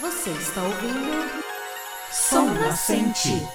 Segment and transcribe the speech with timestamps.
[0.00, 1.42] Você está ouvindo
[2.12, 3.48] Som Nascente.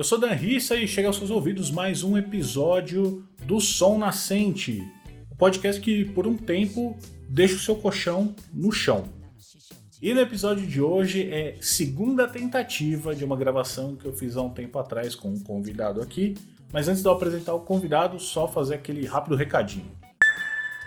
[0.00, 4.82] Eu sou Dan Rissa e chega aos seus ouvidos mais um episódio do Som Nascente,
[5.30, 6.96] o podcast que por um tempo
[7.28, 9.04] deixa o seu colchão no chão.
[10.00, 14.40] E no episódio de hoje é segunda tentativa de uma gravação que eu fiz há
[14.40, 16.34] um tempo atrás com um convidado aqui,
[16.72, 19.94] mas antes de eu apresentar o convidado, só fazer aquele rápido recadinho.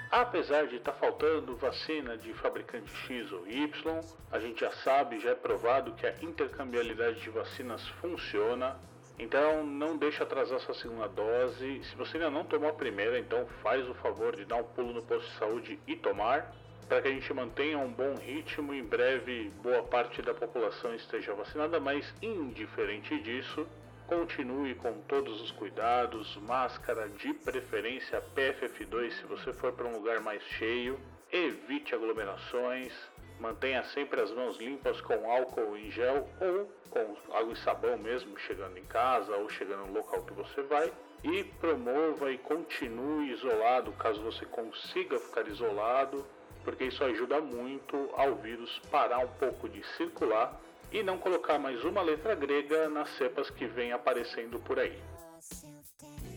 [0.09, 5.29] Apesar de estar faltando vacina de fabricante X ou Y, a gente já sabe, já
[5.29, 8.75] é provado que a intercambiabilidade de vacinas funciona.
[9.17, 11.83] Então não deixe atrasar sua segunda dose.
[11.83, 14.93] Se você ainda não tomou a primeira, então faz o favor de dar um pulo
[14.93, 16.53] no posto de saúde e tomar,
[16.87, 18.73] para que a gente mantenha um bom ritmo.
[18.73, 23.67] Em breve, boa parte da população esteja vacinada, mas indiferente disso,
[24.07, 30.19] Continue com todos os cuidados, máscara de preferência PFF2 se você for para um lugar
[30.19, 30.99] mais cheio,
[31.31, 32.91] evite aglomerações,
[33.39, 38.37] mantenha sempre as mãos limpas com álcool em gel ou com água e sabão mesmo
[38.37, 43.91] chegando em casa ou chegando no local que você vai e promova e continue isolado
[43.93, 46.23] caso você consiga ficar isolado,
[46.63, 51.83] porque isso ajuda muito ao vírus parar um pouco de circular e não colocar mais
[51.83, 54.95] uma letra grega nas cepas que vem aparecendo por aí.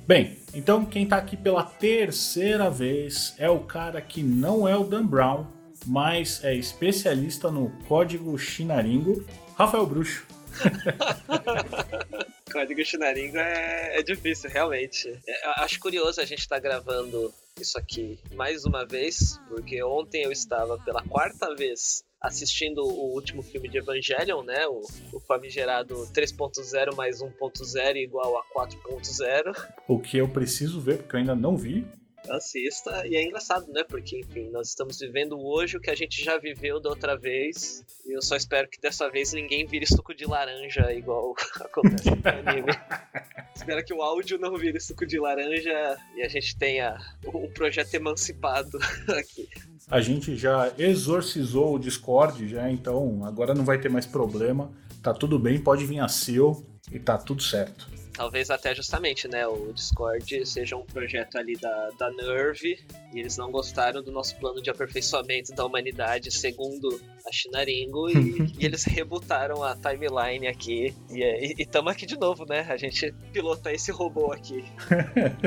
[0.07, 4.85] Bem, então quem está aqui pela terceira vez é o cara que não é o
[4.85, 5.47] Dan Brown,
[5.85, 9.25] mas é especialista no código chinaringo,
[9.57, 10.36] Rafael Bruxo.
[12.53, 15.09] Código chinaringo é, é difícil, realmente.
[15.27, 20.33] É, acho curioso a gente estar gravando isso aqui mais uma vez, porque ontem eu
[20.33, 24.67] estava pela quarta vez assistindo o último filme de Evangelion, né?
[24.67, 29.55] O, o famigerado 3.0 mais 1.0 igual a 4.0.
[29.87, 31.87] O que eu preciso ver, porque eu ainda não vi.
[32.29, 33.85] Assista, e é engraçado, né?
[33.85, 37.85] Porque, enfim, nós estamos vivendo hoje o que a gente já viveu da outra vez.
[38.05, 42.51] E eu só espero que dessa vez ninguém vire suco de laranja igual acontece no
[42.51, 42.73] anime.
[43.55, 47.95] espero que o áudio não vire suco de laranja e a gente tenha um projeto
[47.95, 48.79] emancipado
[49.17, 49.49] aqui.
[49.89, 54.73] A gente já exorcizou o Discord, já, então agora não vai ter mais problema.
[55.01, 57.96] Tá tudo bem, pode vir a seu e tá tudo certo.
[58.17, 62.79] Talvez até justamente, né, o Discord seja um projeto ali da, da Nerve
[63.13, 68.55] e eles não gostaram do nosso plano de aperfeiçoamento da humanidade segundo a Chinaringo e,
[68.59, 72.61] e eles rebutaram a timeline aqui e estamos aqui de novo, né?
[72.71, 74.65] A gente pilota esse robô aqui.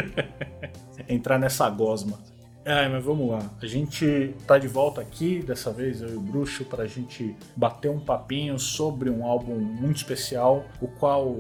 [1.09, 2.21] Entrar nessa gosma.
[2.63, 3.49] É, mas vamos lá.
[3.59, 7.89] A gente tá de volta aqui, dessa vez eu e o Bruxo, pra gente bater
[7.89, 11.37] um papinho sobre um álbum muito especial, o qual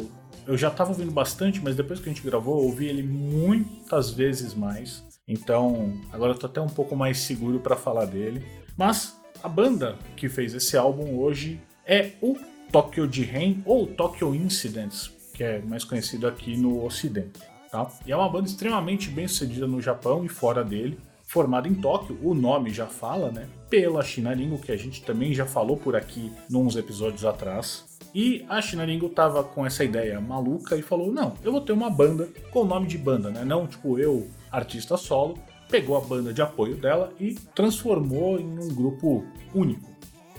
[0.49, 4.09] eu já tava ouvindo bastante, mas depois que a gente gravou, eu ouvi ele muitas
[4.09, 5.03] vezes mais.
[5.27, 8.43] Então, agora eu tô até um pouco mais seguro para falar dele.
[8.75, 12.35] Mas a banda que fez esse álbum hoje é o
[12.71, 17.39] Tokyo Jihen ou Tokyo Incidents, que é mais conhecido aqui no ocidente.
[17.71, 17.87] Tá?
[18.03, 20.97] E é uma banda extremamente bem sucedida no Japão e fora dele
[21.29, 23.47] formada em Tóquio, o nome já fala, né?
[23.69, 27.85] Pela Chinaringo, que a gente também já falou por aqui nos episódios atrás.
[28.13, 31.89] E a Chinaringo tava com essa ideia maluca e falou: não, eu vou ter uma
[31.89, 33.43] banda com o nome de banda, né?
[33.43, 35.37] Não tipo eu, artista solo.
[35.69, 39.87] Pegou a banda de apoio dela e transformou em um grupo único.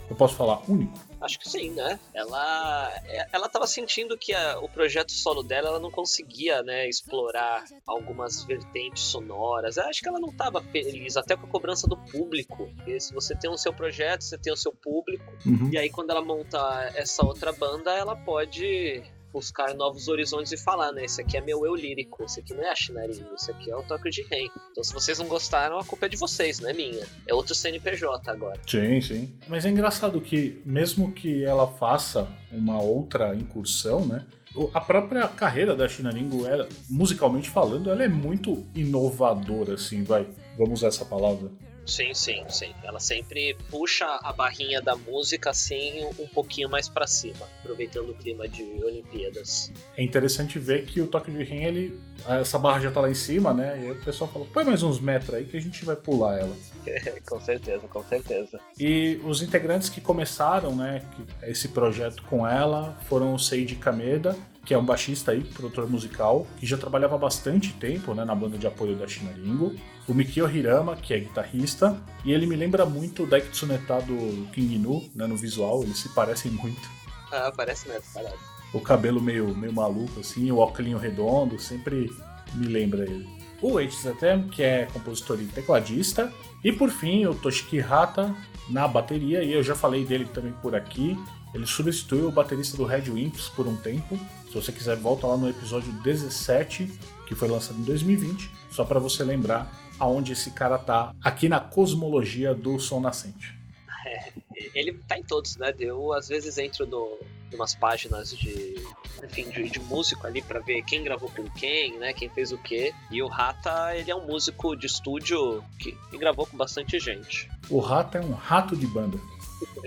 [0.08, 1.09] Eu posso falar único?
[1.20, 1.98] Acho que sim, né?
[2.14, 2.92] Ela
[3.32, 8.44] ela tava sentindo que a, o projeto solo dela ela não conseguia, né, explorar algumas
[8.44, 9.76] vertentes sonoras.
[9.76, 12.70] Eu acho que ela não tava feliz até com a cobrança do público.
[12.76, 15.25] Porque se você tem o seu projeto, você tem o seu público.
[15.44, 15.70] Uhum.
[15.72, 16.58] E aí quando ela monta
[16.94, 19.02] essa outra banda, ela pode
[19.32, 21.05] buscar novos horizontes e falar, né?
[21.05, 23.77] Esse aqui é meu eu lírico, esse aqui não é a Chinarinho, esse aqui é
[23.77, 24.50] o Tokyo de Rei.
[24.71, 27.06] Então se vocês não gostaram, a culpa é de vocês, não é minha.
[27.27, 28.61] É outro CNPJ agora.
[28.67, 29.35] Sim, sim.
[29.49, 34.27] Mas é engraçado que, mesmo que ela faça uma outra incursão, né?
[34.75, 40.27] A própria carreira da Chinaringo, ela, musicalmente falando, ela é muito inovadora, assim, vai.
[40.59, 41.50] Vamos usar essa palavra.
[41.87, 42.73] Sim, sim, sim.
[42.85, 48.15] Ela sempre puxa a barrinha da música assim um pouquinho mais para cima, aproveitando o
[48.15, 49.73] clima de Olimpíadas.
[49.97, 53.15] É interessante ver que o Toque de Ren, ele, essa barra já tá lá em
[53.15, 53.79] cima, né?
[53.81, 56.38] E aí o pessoal falou: põe mais uns metros aí que a gente vai pular
[56.38, 56.56] ela.
[57.27, 58.61] com certeza, com certeza.
[58.79, 61.03] E os integrantes que começaram, né,
[61.43, 66.46] esse projeto com ela foram o Seiji Kameda, que é um baixista aí, produtor musical,
[66.58, 69.74] que já trabalhava há bastante tempo né, na banda de apoio da Shinaringo.
[70.06, 74.46] O Mikio Hirama, que é guitarrista, e ele me lembra muito o Daiki Tsuneta do
[74.52, 76.88] King Nu, né, no visual, eles se parecem muito.
[77.32, 78.36] Ah, parece mesmo, parece.
[78.72, 82.10] O cabelo meio, meio maluco, assim, o óculos redondo, sempre
[82.54, 83.26] me lembra ele.
[83.62, 86.32] O HZM, que é compositor e tecladista.
[86.64, 88.34] E por fim, o Toshiki Hata
[88.68, 91.18] na bateria, e eu já falei dele também por aqui.
[91.52, 94.18] Ele substituiu o baterista do Red Wimps por um tempo.
[94.50, 96.87] Se você quiser, volta lá no episódio 17,
[97.25, 101.61] que foi lançado em 2020, só para você lembrar aonde esse cara tá aqui na
[101.61, 103.56] cosmologia do som nascente.
[104.05, 104.32] É,
[104.75, 105.73] ele tá em todos, né?
[105.79, 107.17] Eu às vezes entro no,
[107.55, 108.75] umas páginas de,
[109.23, 112.12] enfim, de, de músico ali para ver quem gravou com quem, né?
[112.12, 112.93] Quem fez o quê.
[113.08, 117.49] E o Rata, ele é um músico de estúdio que, que gravou com bastante gente.
[117.69, 119.17] O Rata é um rato de banda.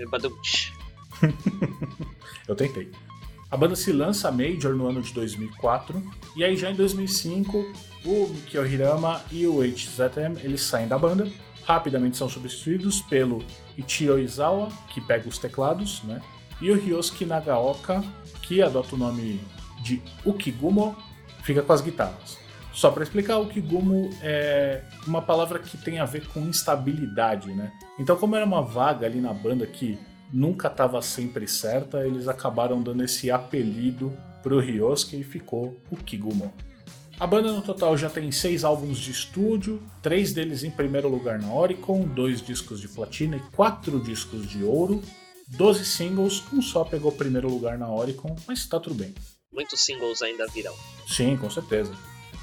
[0.08, 0.72] Badumtch.
[2.48, 2.90] Eu tentei.
[3.50, 6.02] A banda se lança Major no ano de 2004
[6.36, 7.72] e aí já em 2005
[8.04, 11.28] o Mikio Hirama e o HZM eles saem da banda,
[11.64, 13.44] rapidamente são substituídos pelo
[13.76, 16.20] Ichiro Izawa, que pega os teclados, né?
[16.60, 18.04] E o Ryosuke Nagaoka,
[18.42, 19.40] que adota o nome
[19.82, 20.96] de Ukigumo,
[21.42, 22.38] fica com as guitarras.
[22.72, 27.72] Só para explicar, o Kigumo é uma palavra que tem a ver com instabilidade, né?
[27.98, 29.96] Então, como era uma vaga ali na banda que
[30.34, 36.52] nunca estava sempre certa, eles acabaram dando esse apelido pro Ryosuke e ficou o Kigumo.
[37.18, 41.38] A banda no total já tem seis álbuns de estúdio, três deles em primeiro lugar
[41.38, 45.00] na Oricon, dois discos de platina e quatro discos de ouro,
[45.46, 49.14] 12 singles, um só pegou primeiro lugar na Oricon, mas tá tudo bem.
[49.52, 50.74] Muitos singles ainda virão.
[51.06, 51.92] Sim, com certeza.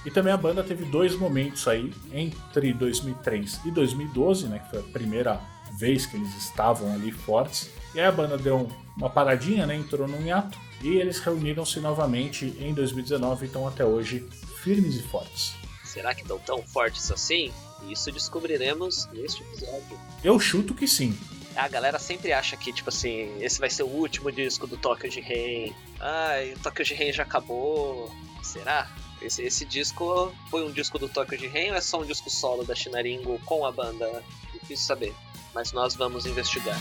[0.05, 4.79] E também a banda teve dois momentos aí entre 2003 e 2012, né, que foi
[4.79, 5.41] a primeira
[5.77, 7.69] vez que eles estavam ali fortes.
[7.93, 12.55] E aí a banda deu uma paradinha, né, entrou num hiato e eles reuniram-se novamente
[12.59, 14.27] em 2019 e estão até hoje
[14.61, 15.53] firmes e fortes.
[15.83, 17.51] Será que estão tão fortes assim?
[17.89, 19.99] Isso descobriremos neste episódio.
[20.23, 21.17] Eu chuto que sim.
[21.55, 25.09] A galera sempre acha que, tipo assim, esse vai ser o último disco do Tokyo
[25.09, 25.75] de Rain.
[25.99, 28.09] Ai, o Tokyo de Rain já acabou.
[28.41, 28.89] Será?
[29.21, 32.29] Esse, esse disco foi um disco do Tokyo de Rain ou é só um disco
[32.29, 34.23] solo da Shinaringo com a banda?
[34.53, 35.13] Difícil saber.
[35.53, 36.79] Mas nós vamos investigar.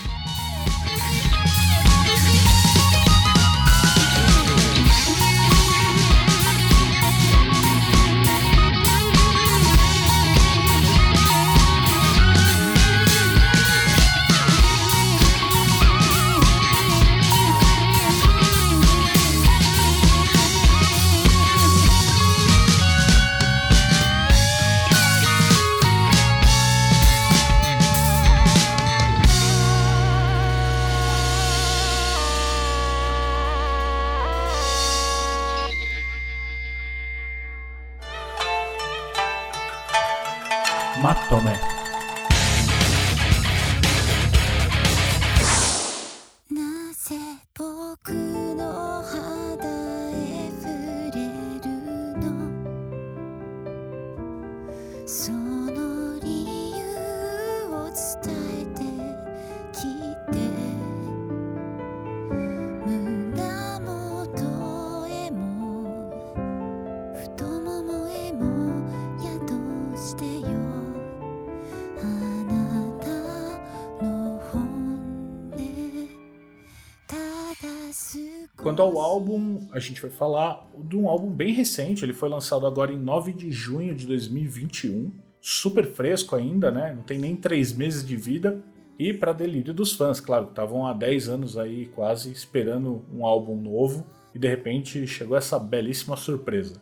[79.71, 82.03] A gente vai falar de um álbum bem recente.
[82.03, 85.11] Ele foi lançado agora em 9 de junho de 2021.
[85.39, 86.93] Super fresco ainda, né?
[86.93, 88.61] Não tem nem três meses de vida.
[88.99, 93.55] E para delírio dos fãs, claro, estavam há 10 anos aí quase esperando um álbum
[93.55, 94.05] novo.
[94.35, 96.81] E de repente chegou essa belíssima surpresa.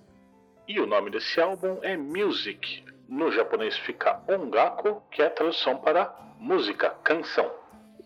[0.68, 2.84] E o nome desse álbum é Music.
[3.08, 7.50] No japonês fica Ongaku, que é a tradução para música, canção.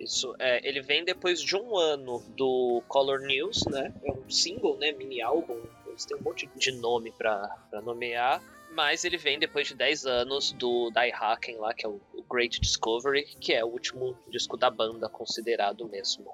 [0.04, 3.94] Isso, é, ele vem depois de um ano do Color News, né?
[4.04, 4.92] É um single, né?
[4.92, 5.62] Mini álbum.
[5.88, 8.44] Eles têm um monte de nome pra nomear.
[8.72, 12.60] Mas ele vem depois de 10 anos do Daihaken lá, que é o, o Great
[12.60, 16.34] Discovery, que é o último disco da banda considerado mesmo.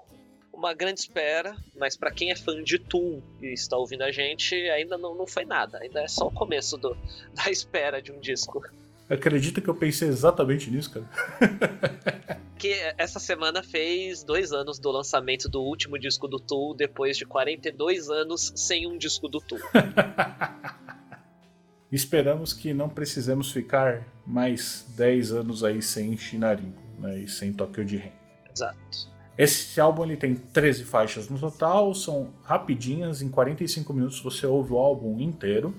[0.53, 4.55] Uma grande espera, mas pra quem é fã de Tool e está ouvindo a gente,
[4.69, 5.79] ainda não, não foi nada.
[5.79, 6.97] Ainda é só o começo do,
[7.35, 8.61] da espera de um disco.
[9.09, 12.39] Acredita que eu pensei exatamente nisso, cara?
[12.59, 17.25] que essa semana fez dois anos do lançamento do último disco do Tool, depois de
[17.25, 19.59] 42 anos sem um disco do Tool.
[21.91, 27.83] Esperamos que não precisemos ficar mais 10 anos aí sem Shinaringo né, e sem Tokyo
[27.83, 28.11] de Ren.
[28.53, 29.09] Exato.
[29.35, 34.73] Esse álbum ele tem 13 faixas no total, são rapidinhas, em 45 minutos você ouve
[34.73, 35.73] o álbum inteiro.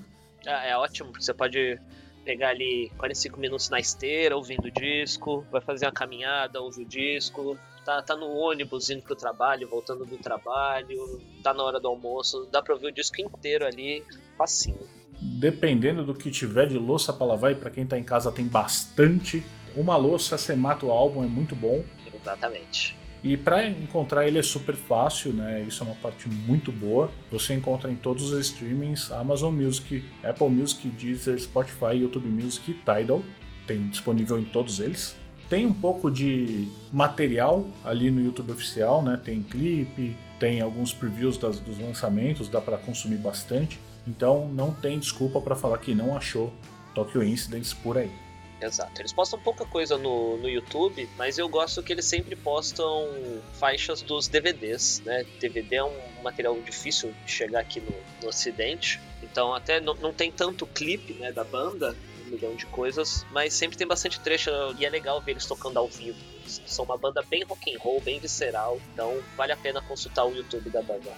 [0.45, 1.79] É, é ótimo, porque você pode
[2.25, 6.85] pegar ali 45 minutos na esteira ouvindo o disco, vai fazer uma caminhada, ouve o
[6.87, 11.89] disco, tá, tá no ônibus indo pro trabalho, voltando do trabalho, tá na hora do
[11.89, 14.05] almoço, dá pra ouvir o disco inteiro ali,
[14.37, 14.87] facinho.
[15.21, 18.47] Dependendo do que tiver de louça para lavar, e pra quem tá em casa tem
[18.47, 19.43] bastante,
[19.77, 21.85] uma louça você mata o álbum, é muito bom.
[22.13, 23.00] Exatamente.
[23.23, 25.63] E para encontrar ele é super fácil, né?
[25.63, 27.11] Isso é uma parte muito boa.
[27.31, 32.75] Você encontra em todos os streamings, Amazon Music, Apple Music, Deezer, Spotify, YouTube Music e
[32.75, 33.23] Tidal.
[33.67, 35.17] Tem disponível em todos eles.
[35.51, 39.21] Tem um pouco de material ali no YouTube oficial, né?
[39.23, 43.79] Tem clipe, tem alguns previews das, dos lançamentos, dá para consumir bastante.
[44.07, 46.53] Então não tem desculpa para falar que não achou
[46.95, 48.11] Tokyo Incidents por aí.
[48.61, 49.01] Exato.
[49.01, 53.09] Eles postam pouca coisa no, no YouTube, mas eu gosto que eles sempre postam
[53.55, 55.25] faixas dos DVDs, né?
[55.41, 60.31] DVD é um material difícil de chegar aqui no, no Ocidente, então até não, tem
[60.31, 64.85] tanto clipe né, da banda, um milhão de coisas, mas sempre tem bastante trecho e
[64.85, 66.19] é legal ver eles tocando ao vivo.
[66.47, 70.35] São uma banda bem rock and roll, bem visceral, então vale a pena consultar o
[70.35, 71.11] YouTube da banda.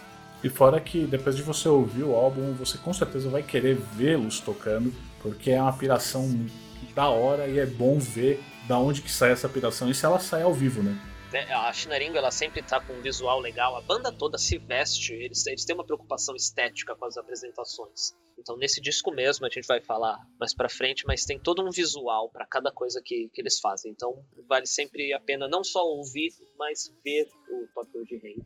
[0.45, 4.41] E fora que depois de você ouvir o álbum, você com certeza vai querer vê-los
[4.41, 6.47] tocando, porque é uma piração
[6.95, 10.19] da hora e é bom ver da onde que sai essa piração e se ela
[10.19, 10.99] sai ao vivo, né?
[11.33, 15.15] É, a Shinaringo ela sempre tá com um visual legal, a banda toda se veste,
[15.15, 18.13] eles, eles têm uma preocupação estética com as apresentações.
[18.39, 21.71] Então nesse disco mesmo a gente vai falar mais para frente, mas tem todo um
[21.71, 23.93] visual para cada coisa que, que eles fazem.
[23.93, 28.37] Então vale sempre a pena não só ouvir, mas ver o Tokyo de Rei.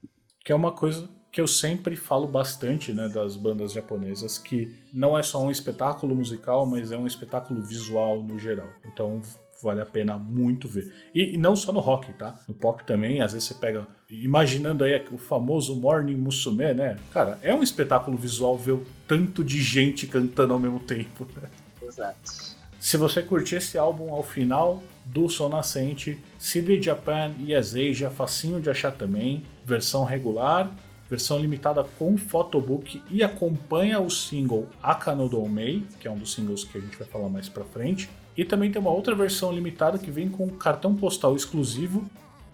[0.45, 5.19] Que é uma coisa que eu sempre falo bastante né, das bandas japonesas, que não
[5.19, 8.71] é só um espetáculo musical, mas é um espetáculo visual no geral.
[8.87, 9.21] Então
[9.63, 10.91] vale a pena muito ver.
[11.15, 12.41] E, e, não só no rock, tá?
[12.49, 13.87] No pop também, às vezes você pega.
[14.09, 16.97] Imaginando aí o famoso Morning Musume, né?
[17.13, 21.29] Cara, é um espetáculo visual ver o tanto de gente cantando ao mesmo tempo.
[21.37, 21.51] Né?
[21.83, 22.57] Exato.
[22.81, 28.59] Se você curtir esse álbum ao final do Sol Nascente, CD Japan e Asia, facinho
[28.59, 30.73] de achar também, versão regular
[31.09, 36.65] versão limitada com photobook e acompanha o single Akano Mei, que é um dos singles
[36.65, 38.09] que a gente vai falar mais pra frente.
[38.37, 42.05] E também tem uma outra versão limitada que vem com cartão postal exclusivo.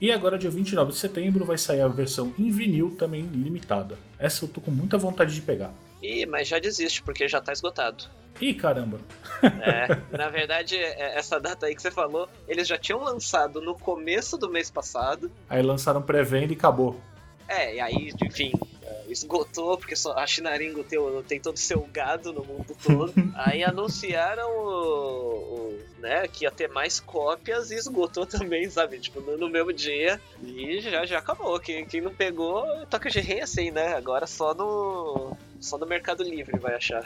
[0.00, 3.98] E agora, dia 29 de setembro, vai sair a versão em vinil também limitada.
[4.18, 5.72] Essa eu tô com muita vontade de pegar.
[6.02, 8.04] Ih, mas já desiste, porque já tá esgotado.
[8.40, 9.00] Ih, caramba!
[9.42, 13.74] É, na verdade, é, essa data aí que você falou, eles já tinham lançado no
[13.74, 15.32] começo do mês passado.
[15.50, 17.00] Aí lançaram pré-venda e acabou.
[17.48, 21.86] É, e aí, enfim, é, esgotou, porque só a Chinaringo tem, tem todo o seu
[21.92, 23.12] gado no mundo todo.
[23.34, 28.98] aí anunciaram o, o, né, que ia ter mais cópias e esgotou também, sabe?
[28.98, 30.20] Tipo, no, no mesmo dia.
[30.42, 31.58] E já, já acabou.
[31.60, 33.94] Quem, quem não pegou, toca de rei assim, né?
[33.94, 35.36] Agora só no.
[35.60, 37.04] Só no Mercado Livre vai achar.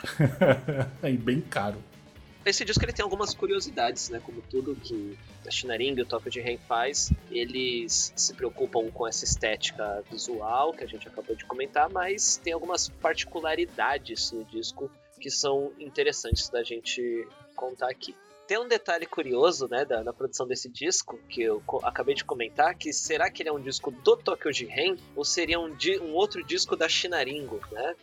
[1.05, 1.77] e bem caro.
[2.47, 4.23] Esse disco ele tem algumas curiosidades, né?
[4.25, 9.25] Como tudo que a Shinaring e o Tokyo de faz, eles se preocupam com essa
[9.25, 14.89] estética visual que a gente acabou de comentar, mas tem algumas particularidades no disco
[15.21, 17.27] que são interessantes da gente
[17.57, 18.15] contar aqui.
[18.47, 22.93] Tem um detalhe curioso, né, da, produção desse disco, que eu acabei de comentar, que
[22.93, 26.77] será que ele é um disco do Tokyo Jiren ou seria um, um outro disco
[26.77, 27.97] da Shinaringo, né?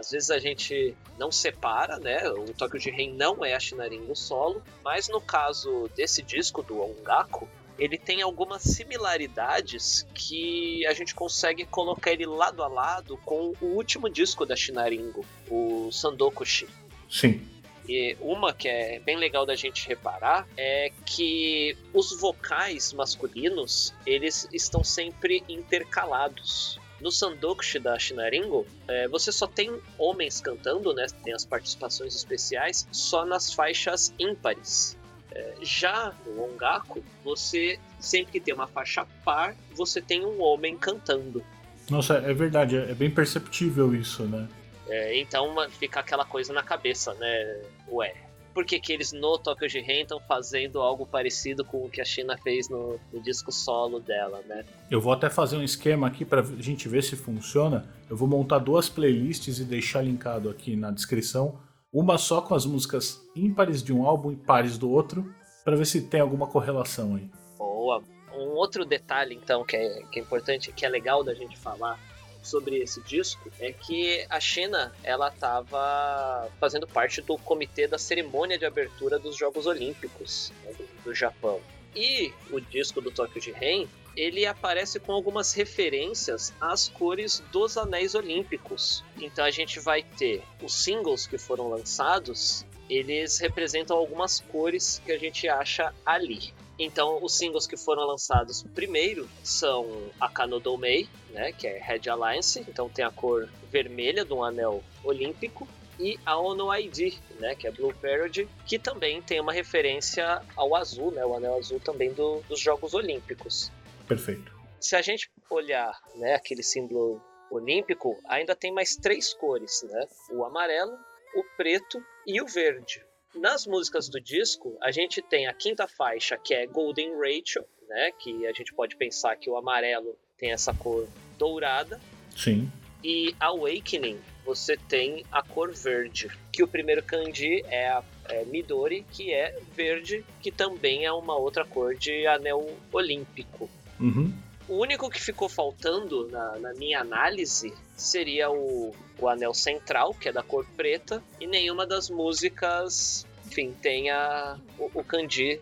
[0.00, 2.26] Às vezes a gente não separa, né?
[2.30, 7.46] O Tokyo Jiren não é a Shinaringo solo, mas no caso desse disco do Ongaku,
[7.78, 13.66] ele tem algumas similaridades que a gente consegue colocar ele lado a lado com o
[13.66, 16.66] último disco da Shinaringo, o Sandokushi.
[17.10, 17.46] Sim.
[17.86, 24.48] E uma que é bem legal da gente reparar é que os vocais masculinos eles
[24.50, 26.79] estão sempre intercalados.
[27.00, 31.06] No Sandokushi da Shinaringo, é, você só tem homens cantando, né?
[31.24, 34.96] Tem as participações especiais só nas faixas ímpares.
[35.32, 40.76] É, já no Ongaku, você sempre que tem uma faixa par, você tem um homem
[40.76, 41.42] cantando.
[41.88, 44.48] Nossa, é verdade, é bem perceptível isso, né?
[44.88, 47.62] É, então fica aquela coisa na cabeça, né?
[47.88, 48.14] Ué,
[48.52, 52.04] por que, que eles no Tokyo Jiren estão fazendo algo parecido com o que a
[52.04, 54.64] China fez no, no, disco solo dela, né?
[54.90, 57.86] Eu vou até fazer um esquema aqui para a gente ver se funciona.
[58.08, 61.58] Eu vou montar duas playlists e deixar linkado aqui na descrição.
[61.92, 65.32] Uma só com as músicas ímpares de um álbum e pares do outro.
[65.64, 67.30] Pra ver se tem alguma correlação aí.
[67.58, 68.02] Boa.
[68.32, 71.98] Um outro detalhe, então, que é, que é importante, que é legal da gente falar
[72.42, 78.58] sobre esse disco, é que a China, ela estava fazendo parte do comitê da cerimônia
[78.58, 80.72] de abertura dos Jogos Olímpicos né,
[81.04, 81.60] do, Japão.
[81.94, 87.76] E o disco do Tokyo de Ren, ele aparece com algumas referências às cores dos
[87.76, 89.04] anéis olímpicos.
[89.18, 95.12] Então a gente vai ter os singles que foram lançados, eles representam algumas cores que
[95.12, 96.52] a gente acha ali.
[96.82, 102.58] Então, os singles que foram lançados primeiro são a Kanodomei, né, que é Red Alliance,
[102.66, 105.68] então tem a cor vermelha de um anel olímpico,
[105.98, 110.74] e a Ono ID, né, que é Blue Parody, que também tem uma referência ao
[110.74, 113.70] azul, né, o anel azul também do, dos Jogos Olímpicos.
[114.08, 114.50] Perfeito.
[114.80, 117.20] Se a gente olhar né, aquele símbolo
[117.50, 120.06] olímpico, ainda tem mais três cores, né?
[120.30, 120.96] O amarelo,
[121.34, 123.04] o preto e o verde.
[123.34, 128.10] Nas músicas do disco, a gente tem a quinta faixa, que é Golden Rachel, né?
[128.18, 131.08] Que a gente pode pensar que o amarelo tem essa cor
[131.38, 132.00] dourada.
[132.36, 132.70] Sim.
[133.02, 136.28] E Awakening, você tem a cor verde.
[136.52, 141.36] Que o primeiro kanji é a é Midori, que é verde, que também é uma
[141.36, 143.68] outra cor de anel olímpico.
[143.98, 144.32] Uhum.
[144.70, 150.28] O único que ficou faltando na, na minha análise seria o, o anel central, que
[150.28, 155.04] é da cor preta, e nenhuma das músicas, enfim, tenha o, o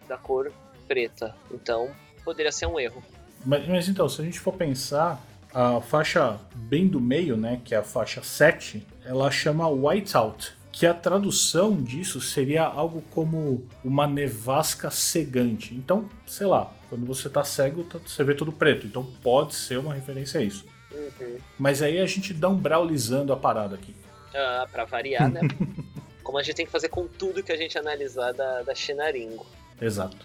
[0.06, 0.52] da cor
[0.86, 1.34] preta.
[1.50, 1.90] Então,
[2.22, 3.02] poderia ser um erro.
[3.46, 5.18] Mas, mas então, se a gente for pensar,
[5.54, 10.84] a faixa bem do meio, né, que é a faixa 7, ela chama Whiteout, que
[10.84, 15.74] a tradução disso seria algo como uma nevasca cegante.
[15.74, 18.86] Então, sei lá, quando você tá cego, tá- você vê tudo preto.
[18.86, 20.64] Então pode ser uma referência a isso.
[20.92, 21.36] Uhum.
[21.58, 23.94] Mas aí a gente dá um braulizando a parada aqui.
[24.34, 25.40] Ah, pra variar, né?
[26.22, 29.46] Como a gente tem que fazer com tudo que a gente analisar da, da Shinaringo.
[29.80, 30.16] Exato.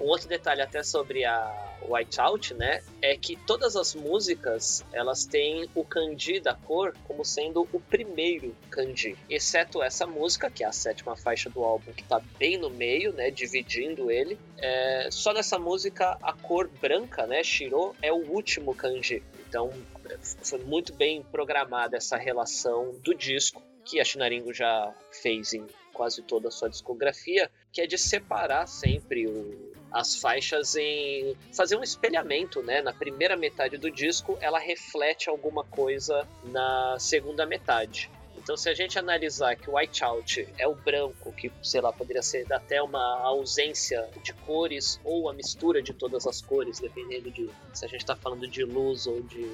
[0.00, 5.68] Um outro detalhe até sobre a Whiteout, né, é que todas as músicas, elas têm
[5.74, 10.72] o kanji da cor como sendo o primeiro kanji, exceto essa música, que é a
[10.72, 14.38] sétima faixa do álbum, que tá bem no meio, né, dividindo ele.
[14.58, 19.22] É, só nessa música, a cor branca, né, Shiro, é o último kanji.
[19.48, 19.70] Então,
[20.08, 25.66] é, foi muito bem programada essa relação do disco, que a Shinaringo já fez em
[25.92, 31.76] quase toda a sua discografia, que é de separar sempre o- as faixas em fazer
[31.76, 32.80] um espelhamento, né?
[32.80, 38.10] Na primeira metade do disco, ela reflete alguma coisa na segunda metade.
[38.38, 42.22] Então, se a gente analisar que o Whiteout é o branco, que, sei lá, poderia
[42.22, 47.48] ser até uma ausência de cores ou a mistura de todas as cores, dependendo de
[47.74, 49.46] se a gente está falando de luz ou de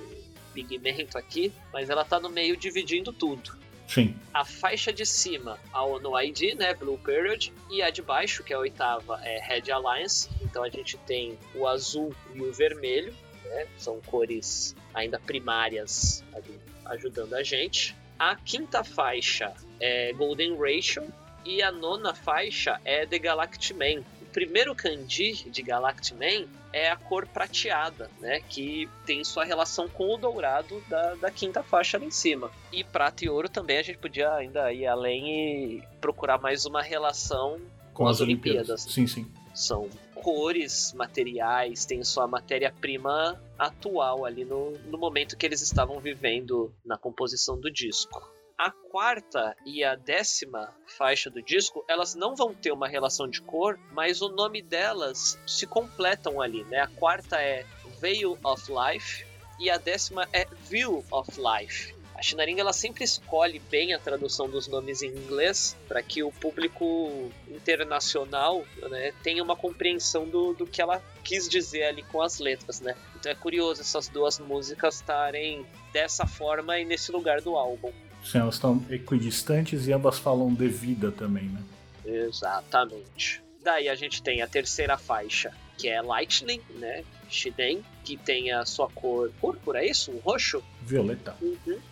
[0.54, 4.14] pigmento aqui, mas ela tá no meio dividindo tudo Sim.
[4.34, 8.56] a faixa de cima, ONU ID, né, Blue Period, e a de baixo, que é
[8.56, 10.28] a oitava, é Red Alliance.
[10.42, 16.60] Então a gente tem o azul e o vermelho, né, são cores ainda primárias ali
[16.84, 17.96] ajudando a gente.
[18.18, 21.06] A quinta faixa é Golden Ratio
[21.44, 24.04] e a nona faixa é The Galactic Man.
[24.28, 28.40] O primeiro kanji de Galactic Man é a cor prateada, né?
[28.40, 32.50] Que tem sua relação com o dourado da, da quinta faixa ali em cima.
[32.70, 36.82] E prata e ouro também a gente podia ainda ir além e procurar mais uma
[36.82, 37.58] relação
[37.94, 38.82] Com as Olimpíadas.
[38.82, 39.26] Sim, sim.
[39.54, 46.72] são cores, materiais, tem sua matéria-prima atual ali no, no momento que eles estavam vivendo
[46.84, 48.37] na composição do disco.
[48.58, 53.40] A quarta e a décima faixa do disco, elas não vão ter uma relação de
[53.40, 56.80] cor, mas o nome delas se completam ali, né?
[56.80, 57.64] A quarta é
[58.00, 59.24] Veil of Life
[59.60, 61.94] e a décima é View of Life.
[62.16, 66.32] A Shinaringa ela sempre escolhe bem a tradução dos nomes em inglês para que o
[66.32, 72.40] público internacional né, tenha uma compreensão do, do que ela quis dizer ali com as
[72.40, 72.96] letras, né?
[73.14, 77.92] Então é curioso essas duas músicas estarem dessa forma e nesse lugar do álbum.
[78.30, 81.62] Sim, elas estão equidistantes e ambas falam de vida também, né?
[82.04, 83.42] Exatamente.
[83.62, 87.04] Daí a gente tem a terceira faixa, que é Lightning, né?
[87.30, 90.10] Shiden, que tem a sua cor púrpura, é isso?
[90.10, 90.62] Um roxo?
[90.82, 91.34] Violeta.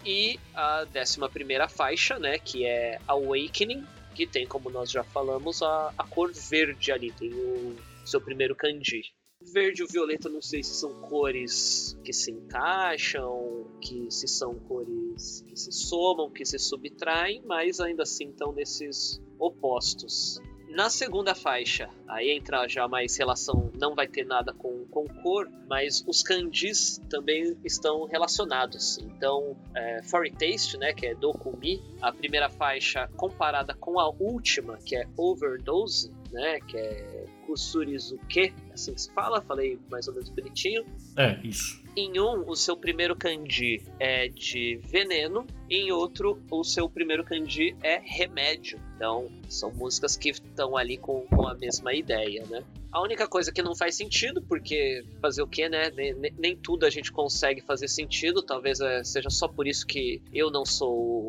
[0.04, 2.38] E a décima primeira faixa, né?
[2.38, 7.32] Que é Awakening, que tem, como nós já falamos, a, a cor verde ali, tem
[7.32, 9.04] o seu primeiro kanji.
[9.42, 14.54] Verde e o violeta, não sei se são cores que se encaixam, que se são
[14.54, 20.40] cores que se somam, que se subtraem, mas ainda assim estão nesses opostos.
[20.68, 25.48] Na segunda faixa, aí entra já mais relação, não vai ter nada com, com cor,
[25.68, 28.98] mas os kanjis também estão relacionados.
[28.98, 34.76] Então, é, Fairy Taste, né, que é Dokumi, a primeira faixa comparada com a última,
[34.78, 40.28] que é Overdose, né, que é Surizuke, assim que se fala, falei mais ou menos
[40.30, 40.84] bonitinho.
[41.16, 41.84] É, isso.
[41.96, 47.74] Em um, o seu primeiro kanji é de veneno, em outro, o seu primeiro kanji
[47.82, 48.78] é remédio.
[48.96, 52.62] Então, são músicas que estão ali com, com a mesma ideia, né?
[52.92, 55.90] A única coisa que não faz sentido, porque fazer o quê, né?
[55.90, 58.42] Nem, nem- tudo a gente consegue fazer sentido.
[58.42, 61.28] Talvez é, seja só por isso que eu não sou o.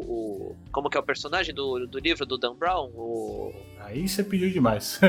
[0.51, 2.89] o- como que é o personagem do, do livro do Dan Brown?
[2.95, 4.99] O, Aí você pediu demais.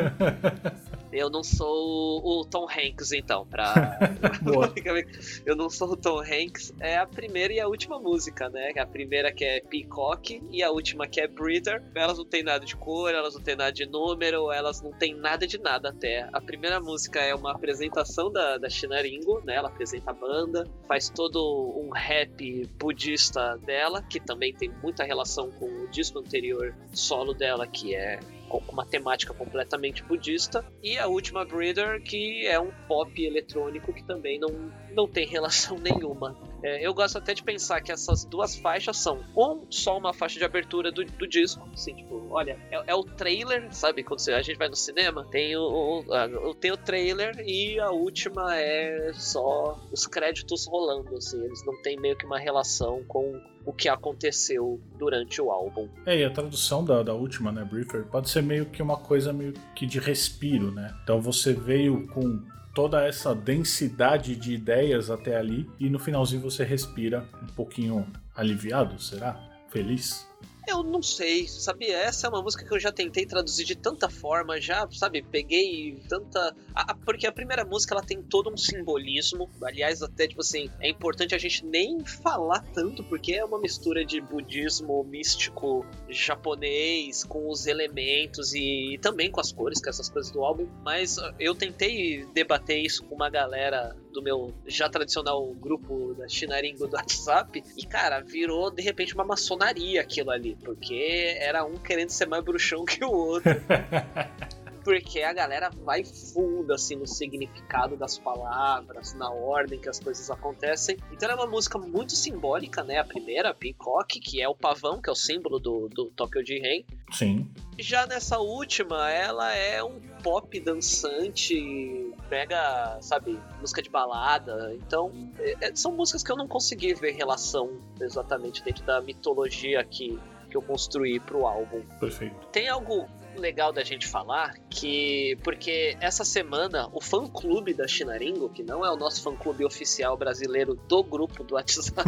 [1.12, 3.46] eu não sou o, Tom Hanks, então.
[3.46, 3.98] Pra,
[5.44, 6.72] eu não sou o Tom Hanks.
[6.80, 8.72] É a primeira e a última música, né?
[8.78, 11.82] A primeira que é Peacock e a última que é Breather.
[11.94, 15.14] Elas não tem nada de cor, elas não tem nada de número, elas não tem
[15.14, 16.28] nada de nada até.
[16.32, 19.56] A primeira música é uma apresentação da, da Shinaringo, né?
[19.56, 25.50] Ela apresenta a banda, faz todo um rap budista dela, que também tem muita relação
[25.50, 30.64] com o disco anterior solo dela, que é com uma temática completamente budista.
[30.82, 35.78] E a última Breather, que é um pop eletrônico que também não, não tem relação
[35.80, 36.36] nenhuma.
[36.62, 40.38] É, eu gosto até de pensar que essas duas faixas são um só uma faixa
[40.38, 41.66] de abertura do, do disco.
[41.72, 44.02] Assim, tipo, olha, é, é o trailer, sabe?
[44.02, 48.56] Quando a gente vai no cinema, tem o, o- tem o trailer e a última
[48.56, 51.40] é só os créditos rolando, assim.
[51.44, 55.88] Eles não têm meio que uma relação com o que aconteceu durante o álbum.
[56.06, 59.32] É, e a tradução da, da última, né, Briefer, pode ser meio que uma coisa
[59.32, 60.92] meio que de respiro, né?
[61.04, 62.42] Então você veio com
[62.78, 69.02] toda essa densidade de ideias até ali e no finalzinho você respira um pouquinho aliviado,
[69.02, 69.36] será?
[69.68, 70.27] Feliz?
[70.68, 71.86] Eu não sei, sabe?
[71.90, 75.22] Essa é uma música que eu já tentei traduzir de tanta forma, já, sabe?
[75.22, 76.54] Peguei tanta.
[76.74, 79.48] a- porque a primeira música ela tem todo um simbolismo.
[79.62, 84.04] Aliás, até tipo assim, é importante a gente nem falar tanto, porque é uma mistura
[84.04, 90.30] de budismo místico japonês com os elementos e, também com as cores, com essas coisas
[90.30, 90.68] do álbum.
[90.84, 96.86] Mas eu tentei debater isso com uma galera do meu já tradicional grupo da Shinaringo
[96.86, 97.62] do WhatsApp.
[97.76, 100.57] E, cara, virou de repente uma maçonaria aquilo ali.
[100.64, 103.50] Porque era um querendo ser mais bruxão que o outro.
[104.84, 110.30] Porque a galera vai fundo assim no significado das palavras, na ordem que as coisas
[110.30, 110.96] acontecem.
[111.12, 112.96] Então é uma música muito simbólica, né?
[112.98, 116.86] A primeira, Peacock, que é o pavão, que é o símbolo do, do Tokyo Jiren.
[117.12, 117.46] Sim.
[117.78, 124.74] Já nessa última, ela é um pop dançante, pega, sabe, música de balada.
[124.74, 129.84] Então, é- é- são músicas que eu não consegui ver relação exatamente dentro da mitologia
[129.84, 131.82] que, que eu construí pro álbum.
[132.00, 132.34] Perfeito.
[132.48, 133.08] Tem algo
[133.38, 138.84] legal da gente falar que porque essa semana o fã clube da Shinaringo, que não
[138.84, 142.02] é o nosso fã clube oficial brasileiro do grupo do WhatsApp,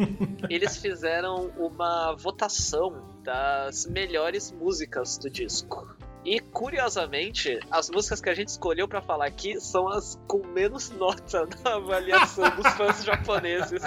[0.48, 5.86] eles fizeram uma votação das melhores músicas do disco.
[6.24, 10.90] E curiosamente, as músicas que a gente escolheu pra falar aqui são as com menos
[10.90, 13.82] nota na avaliação dos fãs japoneses.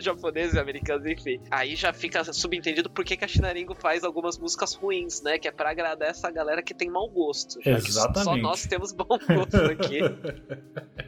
[0.00, 1.40] Japoneses e americanos, enfim.
[1.50, 5.38] Aí já fica subentendido por que que a Shinaringo faz algumas músicas ruins, né?
[5.38, 7.58] Que é pra agradar essa galera que tem mau gosto.
[7.62, 8.42] já que Só Exatamente.
[8.42, 10.00] nós temos bom gosto aqui.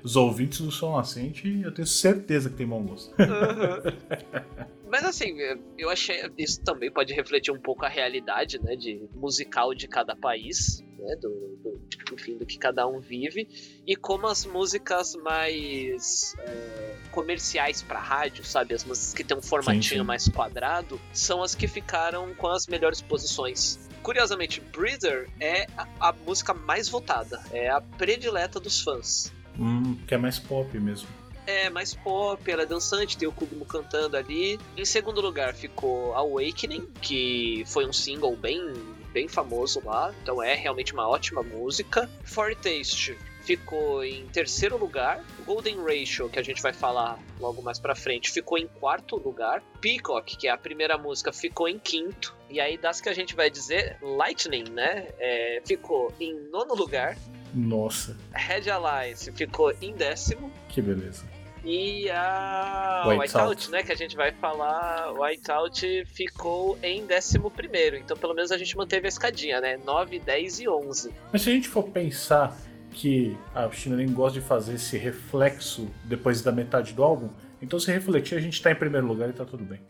[0.02, 3.14] Os ouvintes do Som Nascente, eu tenho certeza que tem bom gosto.
[4.92, 5.38] Mas assim,
[5.78, 10.14] eu achei isso também pode refletir um pouco a realidade, né, de musical de cada
[10.14, 11.30] país, né, do,
[11.64, 11.80] do
[12.12, 13.48] enfim, do que cada um vive
[13.86, 19.40] e como as músicas mais é, comerciais pra rádio, sabe, as músicas que tem um
[19.40, 20.02] formatinho Sim, sim.
[20.02, 23.88] mais quadrado, são as que ficaram com as melhores posições.
[24.02, 29.32] Curiosamente, Breather é a, a música mais votada, é a predileta dos fãs.
[29.58, 31.08] Hum, que é mais pop mesmo.
[31.46, 34.58] É mais pop, ela é dançante, tem o Kugumo cantando ali.
[34.76, 38.72] Em segundo lugar ficou Awakening, que foi um single bem,
[39.12, 42.08] bem famoso lá, então é realmente uma ótima música.
[42.24, 45.24] For Taste ficou em terceiro lugar.
[45.44, 49.62] Golden Ratio, que a gente vai falar logo mais pra frente, ficou em quarto lugar.
[49.80, 52.36] Peacock, que é a primeira música, ficou em quinto.
[52.48, 55.08] E aí, das que a gente vai dizer, Lightning, né?
[55.18, 57.16] é, ficou em nono lugar.
[57.54, 60.50] Nossa, Red Alliance ficou em décimo.
[60.68, 61.31] que beleza.
[61.64, 63.70] E a Whiteout.
[63.70, 68.58] Né, que a gente vai falar, Whiteout ficou em 11 primeiro, então pelo menos a
[68.58, 71.12] gente manteve a escadinha, né, 9, 10 e 11.
[71.32, 72.56] Mas se a gente for pensar
[72.90, 77.90] que a Shinarin gosta de fazer esse reflexo depois da metade do álbum, então se
[77.90, 79.80] refletir a gente tá em primeiro lugar e tá tudo bem.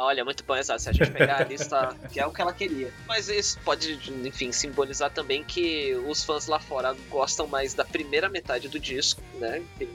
[0.00, 2.52] Olha, muito bom, exato, se a gente pegar a lista, que é o que ela
[2.52, 2.92] queria.
[3.06, 8.28] Mas isso pode, enfim, simbolizar também que os fãs lá fora gostam mais da primeira
[8.28, 9.88] metade do disco, né, enfim.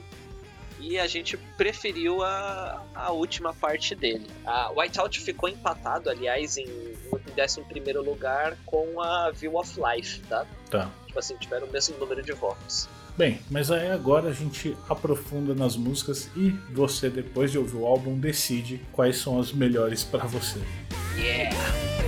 [0.84, 4.28] E a gente preferiu a, a última parte dele.
[4.46, 7.64] A Whiteout ficou empatado, aliás, em, em 11
[8.04, 10.46] lugar com a View of Life, tá?
[10.70, 10.92] Tá.
[11.08, 12.90] tipo assim, tiveram o mesmo número de votos.
[13.16, 17.86] Bem, mas aí agora a gente aprofunda nas músicas e você, depois de ouvir o
[17.86, 20.60] álbum, decide quais são as melhores para você.
[21.16, 22.03] Yeah!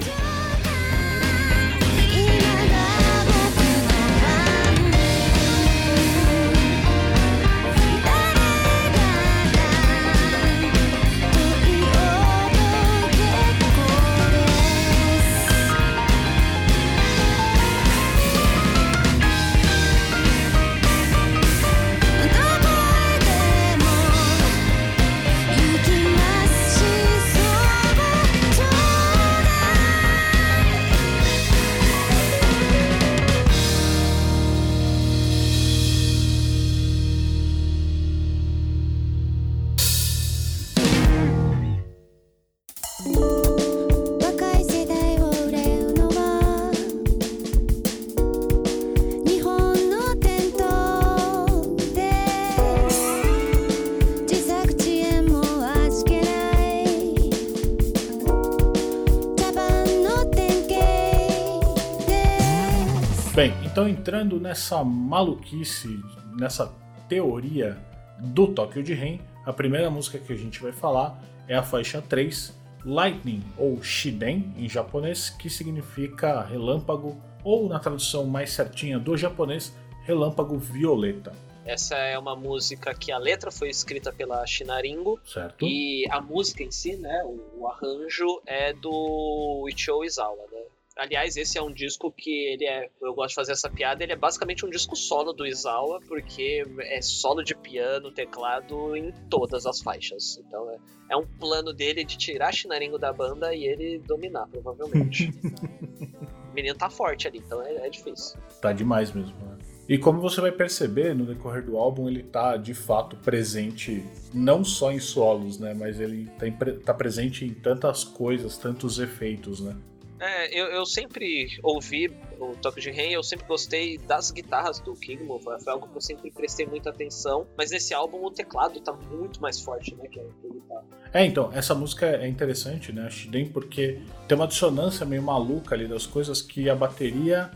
[63.86, 66.00] Então entrando nessa maluquice,
[66.40, 66.74] nessa
[67.08, 67.78] teoria
[68.20, 72.02] do Tóquio de Ren, a primeira música que a gente vai falar é a faixa
[72.02, 79.16] 3, Lightning, ou Shiden em japonês, que significa relâmpago, ou na tradução mais certinha do
[79.16, 81.34] japonês, relâmpago violeta,
[81.66, 85.66] Essa é uma música que a letra foi escrita pela Shinaringo certo?
[85.66, 90.55] e a música em si, né, o, arranjo é do Ichio Izawa, né?
[90.98, 94.14] Aliás, esse é um disco que ele é, eu gosto de fazer essa piada, ele
[94.14, 99.66] é basicamente um disco solo do Izawa, porque é solo de piano, teclado em todas
[99.66, 100.38] as faixas.
[100.38, 100.78] Então é,
[101.12, 105.32] é um plano dele de tirar Shinaringo da banda e ele dominar, provavelmente.
[106.50, 108.40] o menino tá forte ali, então é, é difícil.
[108.62, 109.36] Tá demais mesmo.
[109.46, 109.58] Né?
[109.90, 114.02] E como você vai perceber no decorrer do álbum, ele tá de fato presente
[114.34, 115.76] não só em solos, né?
[115.76, 116.46] Mas ele tá,
[116.86, 119.76] tá presente em tantas coisas, tantos efeitos, né?
[120.20, 124.94] É, eu, eu sempre ouvi o Toque de Ren, eu sempre gostei das guitarras do
[124.94, 128.80] Kingmo, foi foi algo que eu sempre prestei muita atenção, mas nesse álbum o teclado
[128.80, 130.86] tá muito mais forte, né, que a guitarra.
[131.14, 135.88] É, então, essa música é interessante, né, Shiden, porque tem uma dissonância meio maluca ali
[135.88, 137.52] das coisas que a bateria,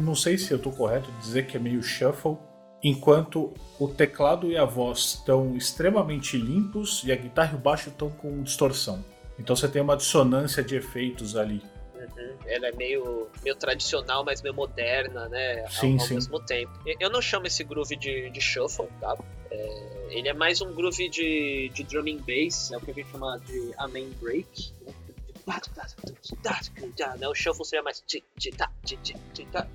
[0.00, 2.36] não sei se eu tô correto de dizer que é meio shuffle,
[2.82, 7.88] enquanto o teclado e a voz estão extremamente limpos e a guitarra e o baixo
[7.88, 9.04] estão com distorção.
[9.38, 11.62] Então você tem uma dissonância de efeitos ali.
[12.16, 12.36] Uhum.
[12.46, 16.14] Ela é meio, meio tradicional, mas meio moderna, né, ao, Sim, ao sim.
[16.14, 16.72] mesmo tempo.
[17.00, 19.16] Eu- não chamo esse groove de, de shuffle, tá?
[19.50, 23.10] É, ele é mais um groove de, de drumming bass, é o que a gente
[23.10, 24.92] chama de amen break, né?
[27.18, 27.26] Né?
[27.28, 28.04] O shuffle seria mais.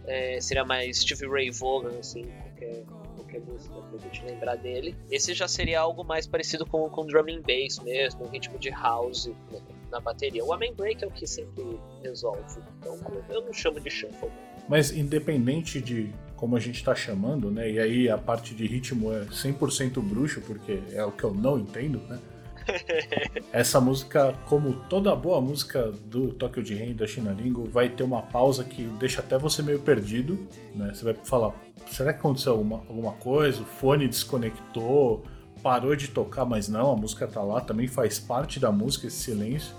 [0.06, 2.84] É, seria mais Stevie Ray Vaughan, assim, qualquer,
[3.16, 4.96] qualquer música pra gente lembrar dele.
[5.10, 9.26] Esse já seria algo mais parecido com, com drumming bass mesmo, um ritmo de house
[9.52, 9.60] né,
[9.94, 10.44] na bateria.
[10.44, 12.60] O amen break é o que sempre resolve.
[12.80, 14.30] Então eu não chamo de shuffle.
[14.68, 19.14] Mas independente de como a gente tá chamando, né, e aí a parte de ritmo
[19.14, 22.20] é 100% bruxo, porque é o que eu não entendo, né?
[23.52, 28.22] Essa música, como toda boa música do Tokyo de Rain da Shinaringo, vai ter uma
[28.22, 30.92] pausa que deixa até você meio perdido, né?
[30.94, 31.54] Você vai falar,
[31.88, 33.62] será que aconteceu alguma, alguma coisa?
[33.62, 35.24] O fone desconectou,
[35.62, 39.18] parou de tocar, mas não, a música tá lá, também faz parte da música esse
[39.18, 39.74] silêncio.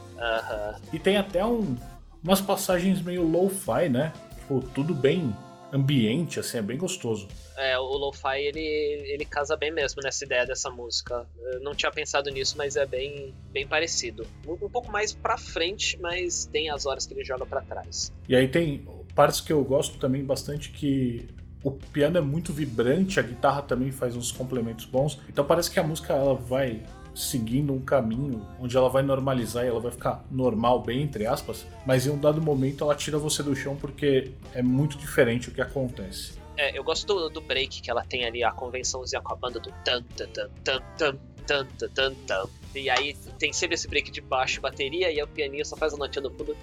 [0.92, 1.76] E tem até um,
[2.22, 4.12] umas passagens meio lo-fi, né?
[4.38, 5.34] Tipo, tudo bem
[5.72, 7.26] ambiente, assim, é bem gostoso.
[7.56, 11.26] É, o lo-fi ele, ele casa bem mesmo nessa ideia dessa música.
[11.52, 14.24] Eu não tinha pensado nisso, mas é bem, bem parecido.
[14.46, 18.12] Um, um pouco mais pra frente, mas tem as horas que ele joga pra trás.
[18.28, 21.28] E aí tem partes que eu gosto também bastante que
[21.64, 25.18] o piano é muito vibrante, a guitarra também faz uns complementos bons.
[25.28, 26.82] Então parece que a música ela vai
[27.14, 31.66] seguindo um caminho onde ela vai normalizar e ela vai ficar normal, bem entre aspas,
[31.87, 35.53] mas em um dado momento ela tira você do chão porque é muito diferente o
[35.53, 36.35] que acontece.
[36.57, 39.59] É, eu gosto do, do break que ela tem ali, a convençãozinha com a banda
[39.59, 42.44] do tan tan tan tan tan tan tan tan.
[42.74, 45.96] E aí tem sempre esse break de baixo, bateria, e o pianinho só faz a
[45.96, 46.57] notinha no fundo.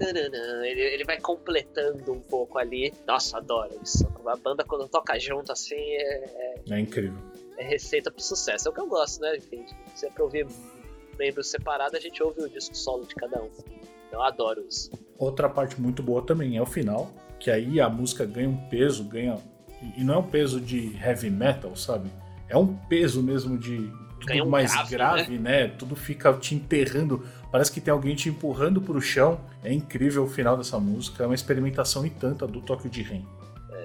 [0.00, 2.92] Ele, ele vai completando um pouco ali.
[3.06, 4.06] Nossa, adoro isso.
[4.26, 5.76] A banda quando toca junto assim.
[5.76, 7.18] É, é, é incrível
[7.58, 8.68] é receita pro sucesso.
[8.68, 9.36] É o que eu gosto, né?
[9.36, 9.64] Enfim,
[9.94, 10.46] se é pra ouvir
[11.18, 13.50] membros separados, a gente ouve o disco solo de cada um.
[14.12, 14.90] Eu adoro isso.
[15.18, 19.04] Outra parte muito boa também é o final, que aí a música ganha um peso,
[19.04, 19.38] ganha.
[19.96, 22.10] E não é um peso de heavy metal, sabe?
[22.48, 23.90] É um peso mesmo de
[24.20, 25.68] tudo um mais grave, grave, né?
[25.68, 27.24] Tudo fica te enterrando.
[27.50, 29.40] Parece que tem alguém te empurrando pro chão.
[29.62, 33.22] É incrível o final dessa música, é uma experimentação e tanta do Tóquio de Ren.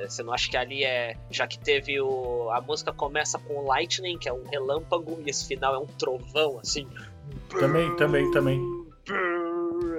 [0.08, 1.16] Você não acha que ali é.
[1.30, 2.50] Já que teve o.
[2.52, 6.60] A música começa com lightning, que é um relâmpago, e esse final é um trovão,
[6.60, 6.88] assim.
[7.50, 8.62] Também, também, também.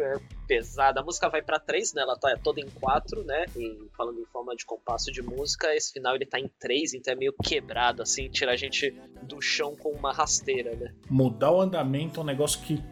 [0.03, 1.01] É pesada.
[1.01, 2.03] A música vai pra três, né?
[2.03, 3.45] Ela tá toda em quatro, né?
[3.57, 7.13] E falando em forma de compasso de música, esse final ele tá em três, então
[7.13, 8.91] é meio quebrado, assim, tira a gente
[9.23, 10.93] do chão com uma rasteira, né?
[11.09, 12.83] Mudar o andamento é um negócio que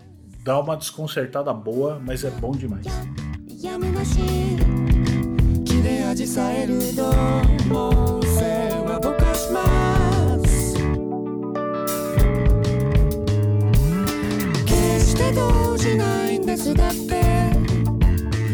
[0.44, 2.87] dá uma desconcertada boa, mas é bom demais.
[5.88, 7.14] やむなし切れ味さえるどう
[7.68, 10.74] もせはぼかします。
[14.66, 17.22] 決して動じないんですだって。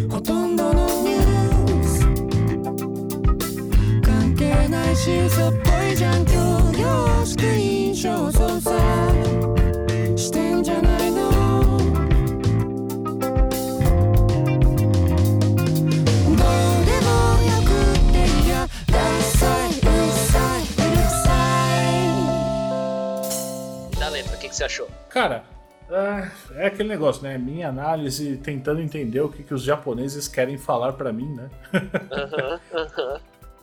[0.09, 2.07] ほとんどのニュース。
[4.01, 9.24] 関係ないし嘘っぽいじゃん今日よろしく印象操作。
[24.55, 24.89] Que, você achou?
[25.09, 25.45] Cara,
[25.91, 27.37] é, é aquele negócio, né?
[27.37, 31.51] Minha análise tentando entender o que, que os japoneses querem falar pra mim, né?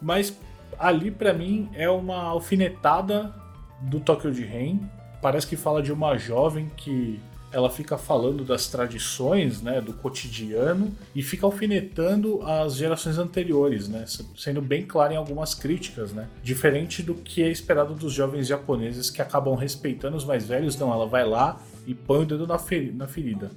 [0.01, 0.37] Mas
[0.77, 3.33] ali pra mim é uma alfinetada
[3.81, 4.79] do Tokyo de Ren.
[5.21, 7.21] Parece que fala de uma jovem que
[7.51, 14.05] ela fica falando das tradições, né, do cotidiano e fica alfinetando as gerações anteriores, né,
[14.37, 19.09] sendo bem clara em algumas críticas, né, diferente do que é esperado dos jovens japoneses
[19.09, 20.75] que acabam respeitando os mais velhos.
[20.77, 23.51] Não, ela vai lá e põe o dedo na, feri- na ferida.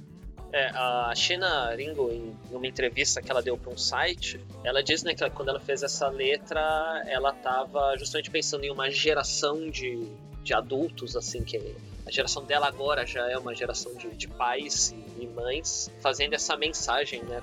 [0.51, 5.03] É, a Shina Ringo, em uma entrevista que ela deu para um site, ela diz
[5.03, 10.07] né, que quando ela fez essa letra, ela estava justamente pensando em uma geração de,
[10.43, 14.93] de adultos, assim, que a geração dela agora já é uma geração de, de pais
[15.17, 17.41] e, e mães, fazendo essa mensagem né,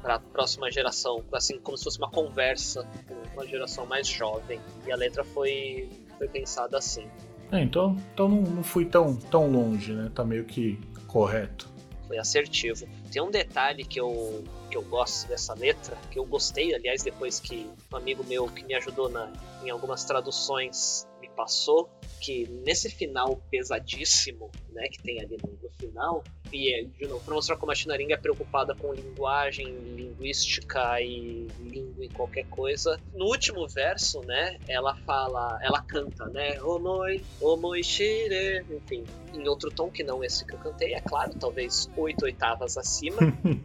[0.00, 4.60] para a próxima geração, assim, como se fosse uma conversa com uma geração mais jovem.
[4.86, 5.88] E a letra foi,
[6.18, 7.08] foi pensada assim.
[7.50, 10.10] É, então, então não, não fui tão, tão longe, né?
[10.14, 11.68] Tá meio que correto.
[12.06, 12.86] foi assertivo.
[13.10, 17.40] Tem um detalhe que eu, que eu gosto dessa letra, que eu gostei, aliás, depois
[17.40, 19.30] que um amigo meu que me ajudou na,
[19.64, 21.88] em algumas traduções passou,
[22.20, 27.34] que nesse final pesadíssimo, né, que tem ali no, final, e é, de novo, pra
[27.34, 32.98] mostrar como a Chinaringa é preocupada com linguagem, linguística e língua e qualquer coisa.
[33.14, 39.70] No último verso, né, ela fala, ela canta, né, omoi, omoi shire, enfim, em outro
[39.70, 43.18] tom que não esse que eu cantei, é claro, talvez oito oitavas acima.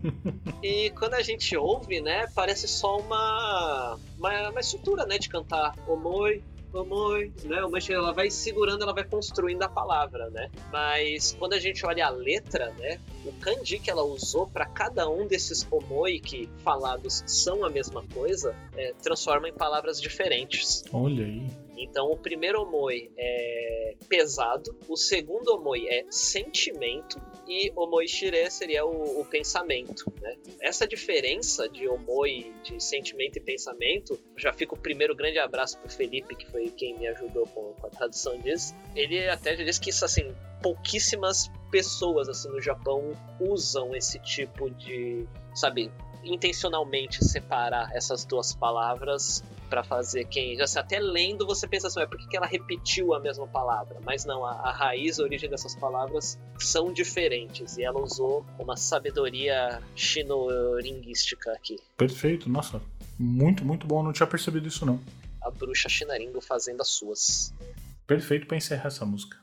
[0.62, 5.74] e quando a gente ouve, né, parece só uma, uma, uma estrutura, né, de cantar
[5.88, 7.58] omoi, omoi, né,
[7.90, 10.50] ela vai segurando, ela vai construindo a palavra, né.
[10.72, 15.10] Mas quando a gente olha a letra, né, o kanji que ela usou para cada
[15.10, 20.84] um desses omoi que falados são a mesma coisa, é, transforma em palavras diferentes.
[20.92, 21.50] Olha aí.
[21.82, 28.86] Então, o primeiro omoi é pesado, o segundo omoi é sentimento e omoi shire seria
[28.86, 30.06] o, o pensamento.
[30.22, 30.38] Né?
[30.62, 35.90] Essa diferença de omoi, de sentimento e pensamento, já fica o primeiro grande abraço pro
[35.90, 38.76] Felipe, que foi quem me ajudou com, com a tradução disso.
[38.96, 44.70] Ele até já disse que isso, assim, pouquíssimas pessoas assim no Japão usam esse tipo
[44.70, 45.92] de, sabe,
[46.24, 50.62] intencionalmente separar essas duas palavras para fazer quem.
[50.62, 54.00] Assim, até lendo você pensa assim, é por que ela repetiu a mesma palavra?
[54.04, 57.78] Mas não, a, a raiz, a origem dessas palavras são diferentes.
[57.78, 61.80] E ela usou uma sabedoria chinoringuística aqui.
[61.96, 62.82] Perfeito, nossa,
[63.18, 64.04] muito, muito bom.
[64.04, 65.00] Não tinha percebido isso, não.
[65.42, 67.54] A bruxa chinaringo fazendo as suas.
[68.06, 69.38] Perfeito para encerrar essa música.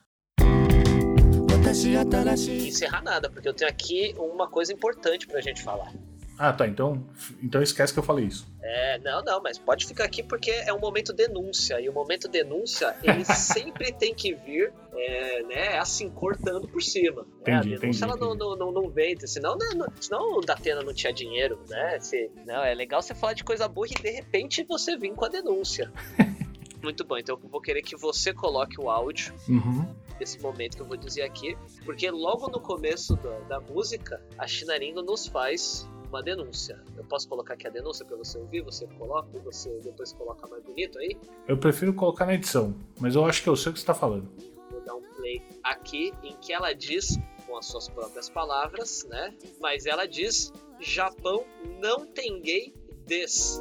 [2.69, 5.91] Encerrar nada, porque eu tenho aqui uma coisa importante pra gente falar.
[6.39, 6.67] Ah, tá.
[6.69, 7.05] Então,
[7.43, 8.47] então esquece que eu falei isso.
[8.63, 11.81] É, não, não, mas pode ficar aqui porque é um momento denúncia.
[11.81, 17.23] E o momento denúncia, ele sempre tem que vir, é, né, assim, cortando por cima.
[17.23, 17.29] né?
[17.41, 18.45] Entendi, a denúncia, entendi, ela não, entendi.
[18.61, 21.99] não, não, não vem, senão, né, não, senão o Datena não tinha dinheiro, né?
[22.01, 25.25] Se, não, é legal você falar de coisa boa e de repente você vir com
[25.25, 25.91] a denúncia.
[26.83, 29.85] Muito bom, então eu vou querer que você coloque o áudio Uhum.
[30.17, 34.47] desse momento que eu vou dizer aqui, porque logo no começo da, da música, a
[34.47, 36.83] Chinaringo nos faz uma denúncia.
[36.97, 40.47] Eu posso colocar aqui a denúncia para você ouvir, você coloca e você depois coloca
[40.49, 41.17] mais bonito aí?
[41.47, 43.95] Eu prefiro colocar na edição, mas eu acho que eu sei o que você está
[43.95, 44.29] falando.
[44.71, 49.35] Vou dar um play aqui em que ela diz, com as suas próprias palavras, né?
[49.61, 51.45] Mas ela diz: Japão
[51.81, 52.75] não tem gay
[53.07, 53.61] des.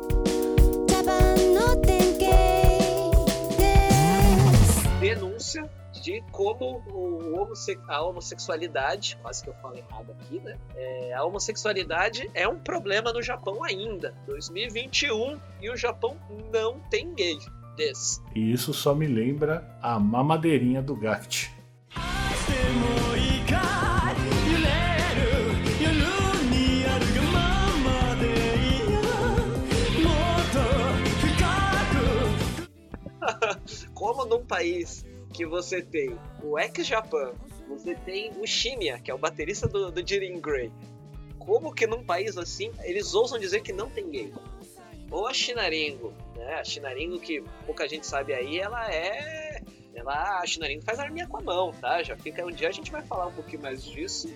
[0.90, 2.78] Japão não tem gay
[3.58, 5.00] des.
[5.00, 5.70] Denúncia
[6.08, 10.58] de como o homosse a homossexualidade, quase que eu falo errado aqui, né?
[10.74, 16.16] É, a homossexualidade é um problema no Japão ainda, 2021, e o Japão
[16.54, 17.38] não tem gay.
[17.76, 18.22] desse.
[18.34, 21.52] E isso só me lembra a mamadeirinha do Gact.
[33.94, 35.06] como num país
[35.38, 37.32] que você tem o ex-Japan,
[37.70, 40.72] você tem o Shinya, que é o baterista do, do Jiren Grey.
[41.38, 44.34] Como que num país assim, eles ousam dizer que não tem gay?
[45.12, 46.56] Ou a Shinaringo, né?
[46.56, 49.62] A Shinaringo, que pouca gente sabe aí, ela é.
[49.94, 52.02] Ela, a Shinaringo faz arminha com a mão, tá?
[52.02, 52.44] Já fica.
[52.44, 54.34] Um dia a gente vai falar um pouquinho mais disso.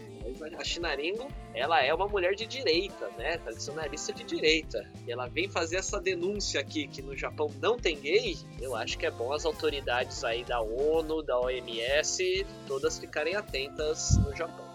[0.58, 3.38] A Shinaringo, ela é uma mulher de direita, né?
[3.38, 4.90] Tradicionalista de direita.
[5.06, 8.38] E ela vem fazer essa denúncia aqui que no Japão não tem gay.
[8.60, 14.18] Eu acho que é bom as autoridades aí da ONU, da OMS, todas ficarem atentas
[14.18, 14.66] no Japão.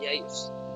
[0.00, 0.69] E é isso.「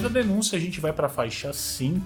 [0.00, 2.00] Depois da denúncia, a gente vai para a faixa 5,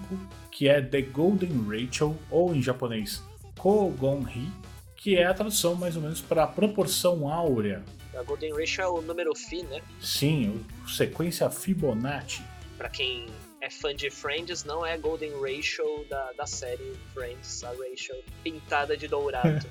[0.51, 3.23] que é The Golden Rachel, ou em japonês
[3.57, 4.51] Kogon-hi,
[4.97, 7.85] que é a tradução mais ou menos para proporção áurea.
[8.17, 9.81] A Golden Ratio é o número Fi, né?
[10.01, 12.43] Sim, o- sequência Fibonacci.
[12.77, 13.27] Pra quem
[13.61, 18.17] é fã de Friends, não é a Golden Ratio da, da série Friends, a Ratio
[18.43, 19.65] pintada de dourado.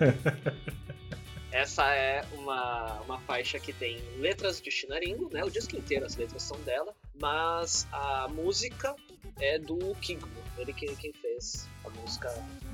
[1.51, 5.43] Essa é uma, uma faixa que tem letras de Shinaringo, né?
[5.43, 8.95] O disco inteiro as letras são dela, mas a música
[9.39, 12.30] é do Kigmo, ele que quem fez a música.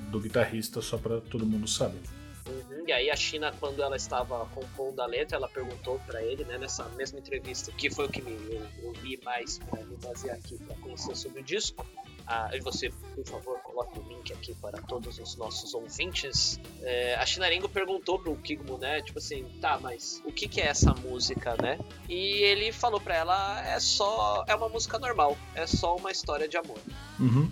[0.09, 2.01] Do guitarrista, só para todo mundo saber.
[2.47, 6.43] Uhum, E aí a China, quando ela estava compondo a letra, ela perguntou pra ele,
[6.45, 9.95] né, nessa mesma entrevista, que foi o que me, eu, eu li mais pra me
[9.97, 11.85] basear aqui pra conhecer sobre o disco.
[12.31, 16.59] Ah, e você, por favor, coloque o link aqui para todos os nossos ouvintes.
[16.83, 20.67] É, a Shinaringo perguntou pro Kigmo, né, tipo assim, tá, mas o que que é
[20.67, 21.79] essa música, né?
[22.07, 26.47] E ele falou pra ela, é só, é uma música normal, é só uma história
[26.47, 26.77] de amor.
[27.19, 27.49] Uhum.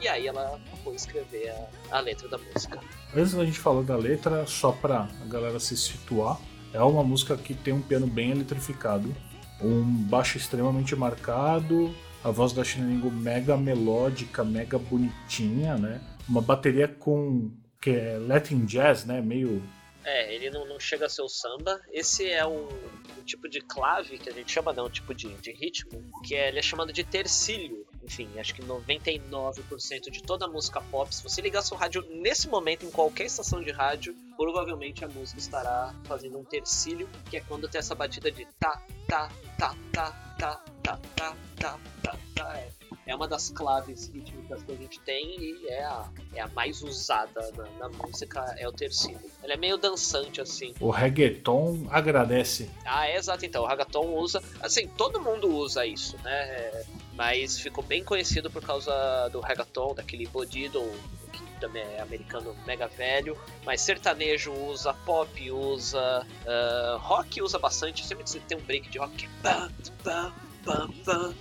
[0.00, 2.80] E aí ela foi escrever a, a letra da música.
[3.14, 6.40] Antes da gente falar da letra, só pra a galera se situar,
[6.72, 9.14] é uma música que tem um piano bem eletrificado,
[9.60, 11.94] um baixo extremamente marcado,
[12.26, 16.00] a voz da Shinaringo mega melódica, mega bonitinha, né?
[16.28, 19.20] Uma bateria com que é Latin Jazz, né?
[19.20, 19.62] Meio
[20.04, 21.80] É, ele não, não chega a ser o samba.
[21.92, 25.28] Esse é um, um tipo de clave que a gente chama, não, um tipo de,
[25.34, 27.86] de ritmo, que é, ele é chamado de tercílio.
[28.06, 32.48] Enfim, acho que 99% de toda a música pop, se você ligar seu rádio nesse
[32.48, 37.40] momento em qualquer estação de rádio, provavelmente a música estará fazendo um tercílio, que é
[37.40, 39.28] quando tem essa batida de tá, tá,
[39.58, 42.58] tá, tá, tá, tá, tá, tá, tá, tá.
[42.58, 42.70] É,
[43.06, 46.82] é uma das claves rítmicas que a gente tem e é a, é a mais
[46.82, 49.18] usada na, na música, é o tercílio.
[49.42, 50.74] Ela é meio dançante, assim.
[50.80, 52.70] o reggaeton agradece.
[52.84, 53.64] Ah, é exato, então.
[53.64, 54.42] O Hagaton usa.
[54.60, 56.32] Assim, todo mundo usa isso, né?
[56.32, 56.84] É,
[57.16, 60.82] mas ficou bem conhecido por causa do reggaeton, daquele Bodido,
[61.32, 63.36] que também é americano mega velho.
[63.64, 68.06] Mas sertanejo usa, pop usa, ah, rock usa bastante.
[68.06, 69.72] Sempre que tem um break de rock, que é pam,
[70.04, 71.34] pam, pam, pam,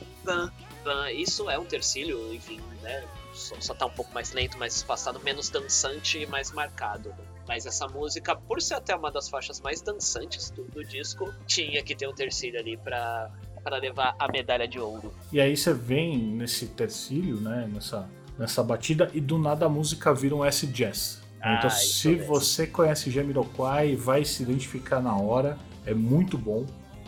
[0.84, 1.12] pam.
[1.12, 3.04] Isso é um tercílio, enfim, né?
[3.34, 7.14] Só, só tá um pouco mais lento, mais espaçado, menos dançante e mais marcado.
[7.48, 11.84] Mas essa música, por ser até uma das faixas mais dançantes do, do disco, tinha
[11.84, 13.32] que ter um terceiro ali pra,
[13.66, 15.12] pra levar a medalha de ouro.
[15.34, 17.68] E aí você vem nesse tercílio, né?
[17.74, 18.08] Nessa,
[18.38, 21.24] nessa batida, e do nada a música vira um S-Jazz.
[21.42, 22.28] Ah, então, se mesmo.
[22.28, 25.58] você conhece Jamiroquai, vai se identificar na hora.
[25.86, 26.66] É muito bom.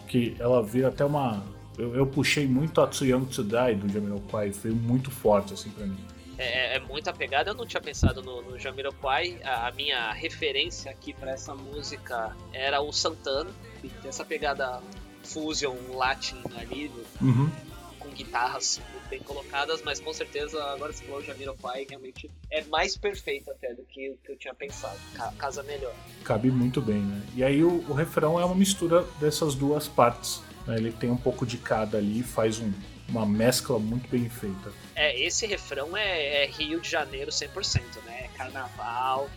[0.08, 1.44] Que ela vira até uma.
[1.78, 5.70] Eu, eu puxei muito a Too Young to Die do Jamiroquai, foi muito forte assim
[5.70, 5.98] pra mim.
[6.38, 7.52] é, é muito apegada.
[7.52, 9.40] Eu não tinha pensado no, no Jamiroquai.
[9.44, 13.52] A, a minha referência aqui pra essa música era o Santana,
[13.82, 14.82] que tem essa pegada
[15.28, 17.50] fusion latin ali, Uhum.
[18.00, 22.96] com guitarras muito bem colocadas, mas com certeza agora você falou Jamiroquai realmente é mais
[22.98, 24.98] perfeito até do que o que eu tinha pensado.
[25.14, 25.94] Ca- casa melhor.
[26.24, 27.22] Cabe muito bem, né?
[27.36, 30.42] E aí o, o refrão é uma mistura dessas duas partes.
[30.66, 30.76] né?
[30.78, 32.74] Ele tem um pouco de cada ali, faz um-
[33.10, 34.70] uma mescla muito bem feita.
[34.94, 38.17] É, esse refrão é, é Rio de Janeiro 100%, né?
[38.38, 39.30] Carnaval.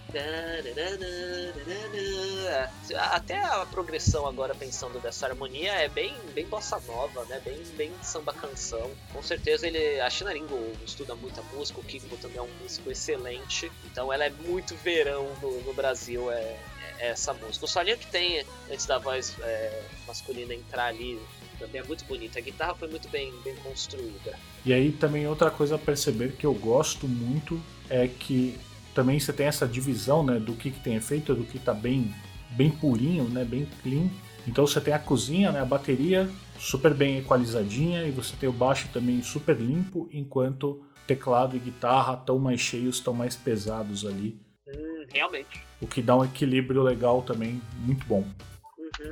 [3.13, 7.41] Até a progressão agora pensando dessa harmonia é bem, bem bossa nova, né?
[7.45, 8.91] Bem, bem samba canção.
[9.13, 13.71] Com certeza ele, a Chinaringo estuda muita música, o Kiko também é um músico excelente.
[13.87, 16.57] Então ela é muito verão no, no Brasil, é,
[16.99, 17.65] essa música.
[17.65, 21.19] O solinho que tem antes da voz é, masculina entrar ali
[21.59, 22.39] também é muito bonita.
[22.39, 24.39] A guitarra foi muito bem, bem construída.
[24.65, 28.59] E aí também outra coisa a perceber que eu gosto muito é que
[28.95, 32.14] também você tem essa divisão né, do que, que tem efeito, do que tá bem,
[32.51, 34.09] bem purinho, né, bem clean.
[34.47, 36.28] Então você tem a cozinha, né, a bateria
[36.59, 42.14] super bem equalizadinha e você tem o baixo também super limpo, enquanto teclado e guitarra
[42.14, 44.41] estão mais cheios, estão mais pesados ali.
[44.68, 45.62] Hum, realmente.
[45.80, 48.24] O que dá um equilíbrio legal também, muito bom.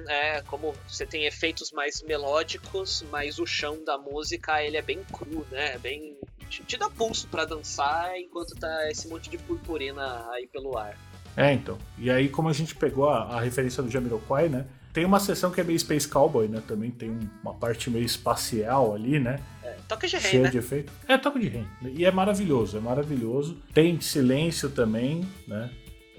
[0.09, 5.03] É, como você tem efeitos mais melódicos, mas o chão da música ele é bem
[5.13, 5.75] cru, né?
[5.75, 6.17] É bem.
[6.49, 10.97] Te, te dá pulso pra dançar enquanto tá esse monte de purpurina aí pelo ar.
[11.37, 11.79] É, então.
[11.99, 14.67] E aí, como a gente pegou a, a referência do Jamiroquai, né?
[14.93, 16.63] Tem uma seção que é meio Space Cowboy, né?
[16.67, 19.39] Também tem um- uma parte meio espacial ali, né?
[19.63, 20.51] É, toca de rei, cheia né?
[20.51, 20.93] de efeito.
[21.07, 21.65] É, toca de rei.
[21.95, 23.57] E é maravilhoso, é maravilhoso.
[23.73, 25.71] Tem silêncio também, né?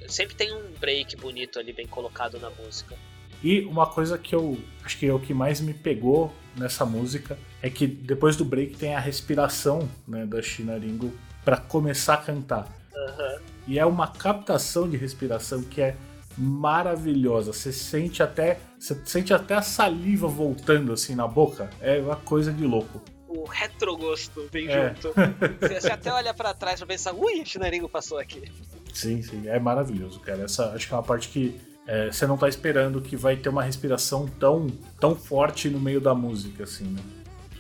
[0.08, 2.96] Sempre tem um break bonito ali, bem colocado na música.
[3.44, 7.38] E uma coisa que eu acho que é o que mais me pegou nessa música
[7.62, 11.14] é que depois do break tem a respiração né, da China Ringo
[11.46, 12.68] para começar a cantar.
[12.96, 13.40] Aham.
[13.68, 15.96] E é uma captação de respiração que é
[16.38, 17.54] maravilhosa.
[17.54, 21.70] Você sente até, você sente até a saliva voltando assim na boca.
[21.82, 23.02] É uma coisa de louco.
[23.28, 24.90] O retrogosto vem É.
[24.90, 25.14] junto.
[25.14, 28.52] Você, você até olha pra trás pra pensar, ui, Chinaringo passou aqui.
[28.94, 30.44] Sim, sim, é maravilhoso, cara.
[30.44, 31.60] Essa acho que é uma parte que
[31.90, 34.68] é, você não tá esperando que vai ter uma respiração tão,
[35.00, 37.02] tão forte no meio da música, assim, né?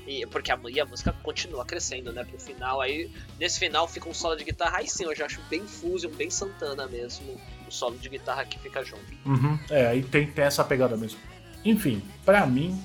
[0.05, 2.23] E, porque a, e a música continua crescendo, né?
[2.23, 2.79] Pro final.
[2.79, 4.77] Aí, nesse final fica um solo de guitarra.
[4.77, 7.41] Aí sim, eu já acho bem Fusion, bem Santana mesmo.
[7.67, 9.03] O solo de guitarra que fica junto.
[9.25, 9.57] Uhum.
[9.67, 11.19] É, aí tem, tem essa pegada mesmo.
[11.65, 12.79] Enfim, pra mim,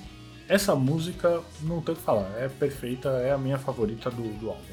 [0.49, 2.31] essa música não tem o que falar.
[2.39, 4.63] É perfeita, é a minha favorita do, do álbum.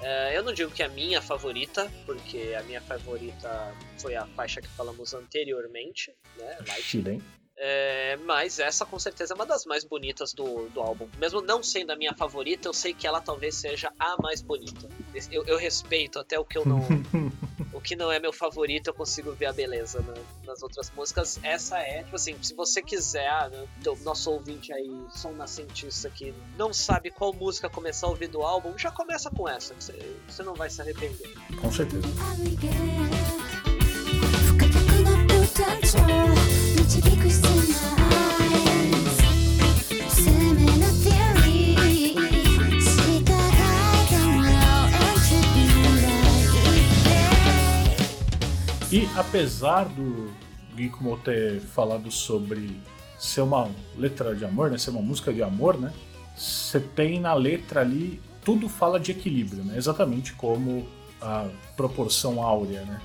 [0.00, 4.26] É, eu não digo que é a minha favorita, porque a minha favorita foi a
[4.26, 6.58] faixa que falamos anteriormente, né?
[6.66, 6.82] Light.
[6.82, 7.22] Shiren.
[7.60, 11.08] É, mas essa com certeza é uma das mais bonitas do, do álbum.
[11.18, 14.88] Mesmo não sendo a minha favorita, eu sei que ela talvez seja a mais bonita.
[15.30, 16.86] Eu, eu respeito até o que eu não.
[17.88, 20.12] que não é meu favorito, eu consigo ver a beleza né,
[20.44, 21.40] nas outras músicas.
[21.42, 23.66] Essa é, tipo assim, se você quiser, ah, né,
[24.02, 28.76] nosso ouvinte aí, som nascentista que não sabe qual música começar a ouvir do álbum,
[28.76, 31.32] já começa com essa, que você, você não vai se arrepender.
[31.62, 32.06] Com certeza.
[48.90, 50.32] E apesar do
[50.76, 52.80] Gikumo ter falado sobre
[53.18, 54.78] ser uma letra de amor, né?
[54.78, 55.92] Ser uma música de amor, né?
[56.36, 59.76] Você tem na letra ali tudo fala de equilíbrio, né?
[59.76, 60.88] Exatamente como
[61.20, 63.00] a proporção áurea, né?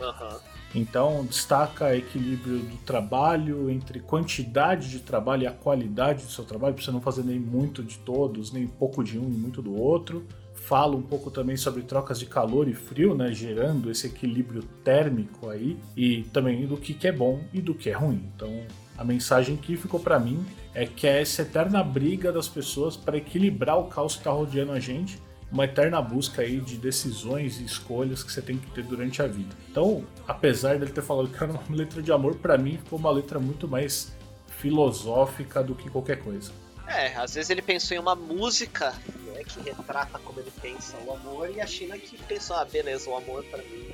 [0.00, 0.40] Aham.
[0.74, 6.74] Então destaca equilíbrio do trabalho entre quantidade de trabalho e a qualidade do seu trabalho,
[6.74, 9.74] para você não fazer nem muito de todos, nem pouco de um e muito do
[9.74, 10.26] outro.
[10.54, 15.48] Fala um pouco também sobre trocas de calor e frio, né, gerando esse equilíbrio térmico
[15.48, 18.22] aí, e também do que, que é bom e do que é ruim.
[18.34, 18.52] Então
[18.96, 20.44] a mensagem que ficou para mim
[20.74, 24.72] é que é essa eterna briga das pessoas para equilibrar o caos que está rodeando
[24.72, 25.18] a gente
[25.50, 29.26] uma eterna busca aí de decisões e escolhas que você tem que ter durante a
[29.26, 29.54] vida.
[29.70, 33.10] Então, apesar dele ter falado que era uma letra de amor, pra mim ficou uma
[33.10, 34.12] letra muito mais
[34.48, 36.52] filosófica do que qualquer coisa.
[36.86, 38.94] É, às vezes ele pensou em uma música
[39.26, 43.08] né, que retrata como ele pensa o amor, e a China que pensou, ah, beleza,
[43.10, 43.90] o amor pra mim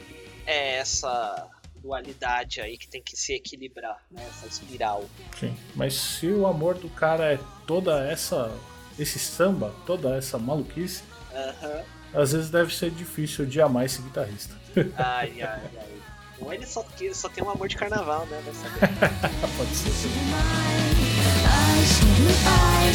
[0.46, 5.04] é essa dualidade aí que tem que se equilibrar, né, essa espiral.
[5.38, 5.54] Sim.
[5.74, 8.50] Mas se o amor do cara é toda essa
[8.98, 11.02] esse samba, toda essa maluquice,
[11.34, 11.82] Aham.
[12.14, 14.54] às vezes deve ser difícil de amar esse guitarrista.
[14.96, 15.94] Ai, ai, ai.
[16.40, 18.40] Ou ele só, só tem um amor de carnaval, né?
[18.44, 18.88] Vai saber.
[19.56, 19.90] Pode ser.
[22.44, 22.94] 愛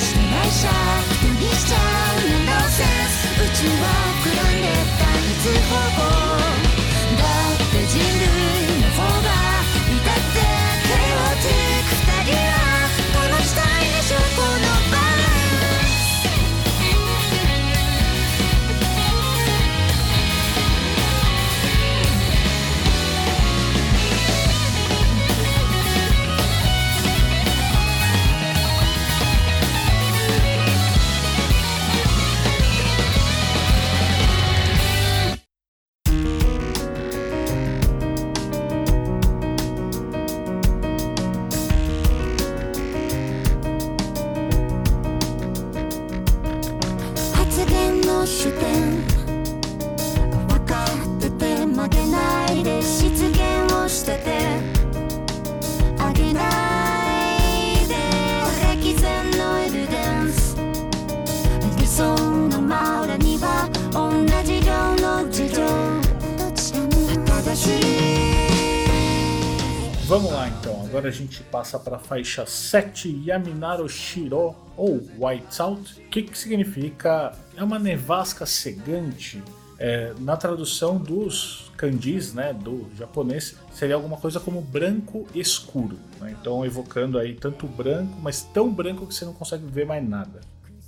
[71.70, 76.02] passa para a faixa 7 Yaminaro Shiro ou White Out.
[76.02, 77.38] O que, que significa?
[77.56, 79.44] É uma nevasca cegante.
[79.78, 85.98] É, na tradução dos kanjis, né, do japonês, seria alguma coisa como branco escuro.
[86.20, 86.36] né?
[86.40, 90.42] Então evocando aí tanto branco, mas tão branco que você não consegue ver mais nada.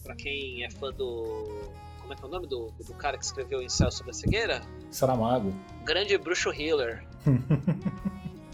[0.04, 1.62] Pra quem é fã do.
[2.02, 4.14] Como é que é o nome do, do cara que escreveu o ensaio sobre a
[4.14, 4.62] cegueira?
[4.90, 5.54] Saramago.
[5.86, 7.04] Grande bruxo healer.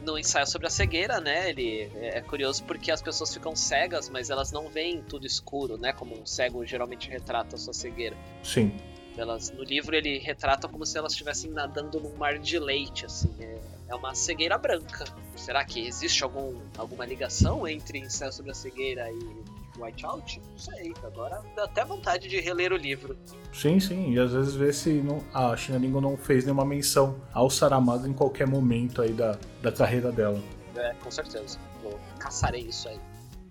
[0.08, 1.50] no ensaio sobre a cegueira, né?
[1.50, 5.92] Ele é curioso porque as pessoas ficam cegas, mas elas não veem tudo escuro, né?
[5.92, 8.16] Como um cego geralmente retrata a sua cegueira.
[8.42, 8.72] Sim.
[9.18, 13.34] Elas, no livro ele retrata como se elas estivessem nadando num mar de leite, assim.
[13.40, 15.06] É, é uma cegueira branca.
[15.36, 20.42] Será que existe algum, alguma ligação entre ensaio sobre a cegueira e Whiteout?
[20.50, 20.94] Não sei.
[21.04, 23.18] Agora dá até vontade de reler o livro.
[23.54, 24.14] Sim, sim.
[24.14, 28.14] E às vezes vê se não, a Shinaringo não fez nenhuma menção ao Saramago em
[28.14, 30.42] qualquer momento aí da, da carreira dela.
[30.76, 31.60] É, com certeza.
[31.82, 33.00] Vou caçarei isso aí.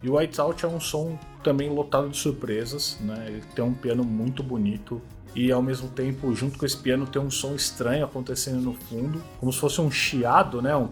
[0.03, 3.25] E o White Out é um som também lotado de surpresas, né?
[3.29, 5.01] Ele tem um piano muito bonito
[5.37, 9.23] e ao mesmo tempo, junto com esse piano, tem um som estranho acontecendo no fundo,
[9.39, 10.75] como se fosse um chiado, né?
[10.75, 10.89] Um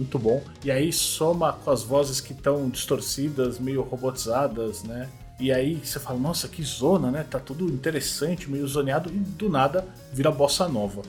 [0.00, 0.42] muito bom.
[0.64, 5.08] E aí soma com as vozes que estão distorcidas, meio robotizadas, né?
[5.38, 7.24] E aí você fala, nossa, que zona, né?
[7.28, 11.02] Tá tudo interessante, meio zoneado, e do nada vira bossa nova.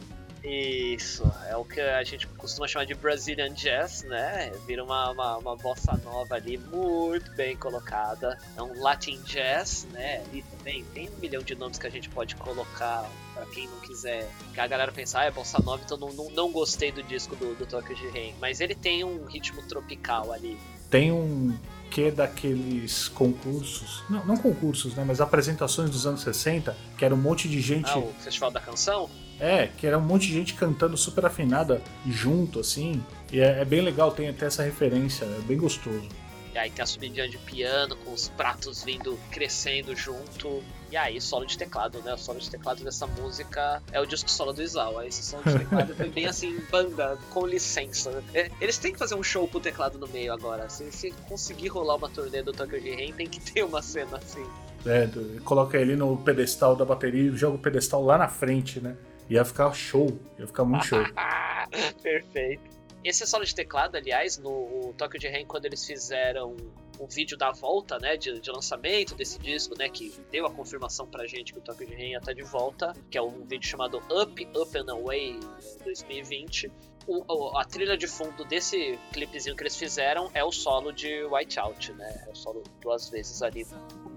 [0.44, 4.52] Isso, é o que a gente costuma chamar de Brazilian Jazz, né?
[4.66, 8.40] Vira uma, uma, uma bossa nova ali, muito bem colocada.
[8.58, 10.24] É um Latin Jazz, né?
[10.26, 13.80] Ali também tem um milhão de nomes que a gente pode colocar pra quem não
[13.82, 14.28] quiser.
[14.54, 17.36] Que a galera pensa, ah, é bossa nova, então não, não, não gostei do disco
[17.36, 18.34] do, do Tokyo de Rain.
[18.42, 20.58] Mas ele tem um ritmo tropical ali.
[20.90, 21.56] Tem um
[21.92, 25.04] que daqueles concursos, não, não concursos, né?
[25.06, 27.92] Mas apresentações dos anos 60, que era um monte de gente.
[27.92, 29.10] Ah, o Festival da Canção?
[29.42, 33.04] É, que era um monte de gente cantando super afinada junto, assim.
[33.32, 36.08] E é, é bem legal, tem até essa referência, é bem gostoso.
[36.54, 40.62] E aí tem a subidinha de piano, com os pratos vindo crescendo junto.
[40.92, 42.14] E aí, solo de teclado, né?
[42.14, 45.08] O solo de teclado dessa música é o disco solo do Isawa.
[45.08, 48.12] Esse solo de teclado foi bem assim, banda, com licença.
[48.12, 48.24] né?
[48.34, 50.70] É, Eles têm que fazer um show com o teclado no meio agora.
[50.70, 54.46] Se, se conseguir rolar uma turnê do Tokyo Rain, tem que ter uma cena assim.
[54.86, 55.08] É,
[55.46, 58.98] coloca ele no pedestal da bateria e joga o pedestal lá na frente, né?
[59.32, 60.08] Ia ficar show,
[60.38, 61.00] ia ficar muito show.
[62.04, 62.64] Perfeito.
[63.04, 66.56] Esse solo de teclado, aliás, no Tokyo de Rain, quando eles fizeram
[67.00, 71.08] um vídeo da volta, né, de, de lançamento desse disco, né, que deu a confirmação
[71.08, 73.98] pra gente que o Tokyo de Rain estar de volta, que é um vídeo chamado
[74.12, 75.40] Up, Up and Away
[75.84, 76.70] 2020.
[77.08, 81.24] O- o- a trilha de fundo desse clipezinho que eles fizeram é o solo de
[81.24, 82.26] Whiteout, né?
[82.28, 83.66] É o solo duas vezes ali,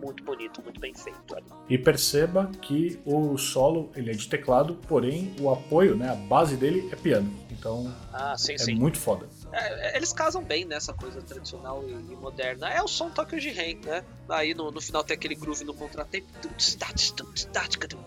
[0.04, 1.46] muito bonito, muito bem feito ali.
[1.68, 6.56] E perceba que o solo ele é de teclado, porém o apoio, né, a base
[6.56, 7.32] dele é piano.
[7.50, 8.74] Então Ah, sim, é sim.
[8.74, 9.26] muito foda.
[9.52, 12.68] É, eles casam bem nessa coisa tradicional e, e moderna.
[12.68, 14.04] É o som Tokyo de Rain, né?
[14.28, 16.26] Aí no, no final tem aquele groove no contratempo,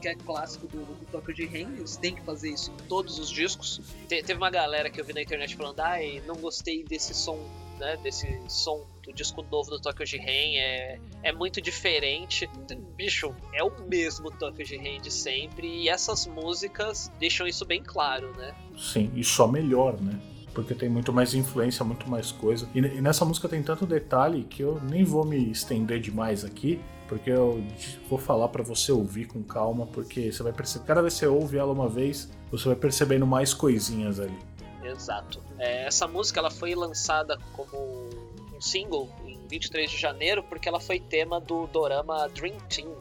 [0.01, 1.75] que é clássico do, do Tokyo de Rain.
[1.77, 3.81] Eles têm que fazer isso em todos os discos.
[4.07, 7.39] Te- teve uma galera que eu vi na internet falando: ai, não gostei desse som,
[7.79, 7.97] né?
[8.03, 10.57] Desse som do disco novo do Tokyo de Rain.
[10.57, 12.47] É, é muito diferente.
[12.95, 15.67] Bicho, é o mesmo Tokyo de Rain de sempre.
[15.67, 18.53] E essas músicas deixam isso bem claro, né?
[18.77, 20.19] Sim, e só melhor, né?
[20.53, 22.67] Porque tem muito mais influência, muito mais coisa.
[22.75, 26.81] E, e nessa música tem tanto detalhe que eu nem vou me estender demais aqui,
[27.07, 27.63] porque eu
[28.09, 31.27] vou falar pra você ouvir com calma, porque você vai perceber, cada vez que você
[31.27, 34.37] ouve ela uma vez, você vai percebendo mais coisinhas ali.
[34.83, 35.41] Exato.
[35.59, 38.09] É, essa música ela foi lançada como
[38.56, 42.94] um single em 23 de janeiro porque ela foi tema do dorama Dream Team.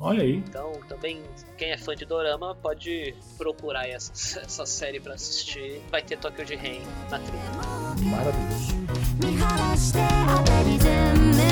[0.00, 0.36] Olha aí.
[0.36, 1.20] Então, também,
[1.56, 5.82] quem é fã de Dorama pode procurar essa, essa série pra assistir.
[5.90, 8.08] Vai ter Tokyo de Rain na trilha.
[8.08, 8.78] Maravilhoso.
[9.18, 11.42] 見晴らして当たり全面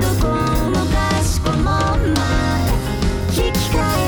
[0.00, 0.28] どこ
[0.70, 2.16] もかしこも前
[3.36, 3.76] 引き返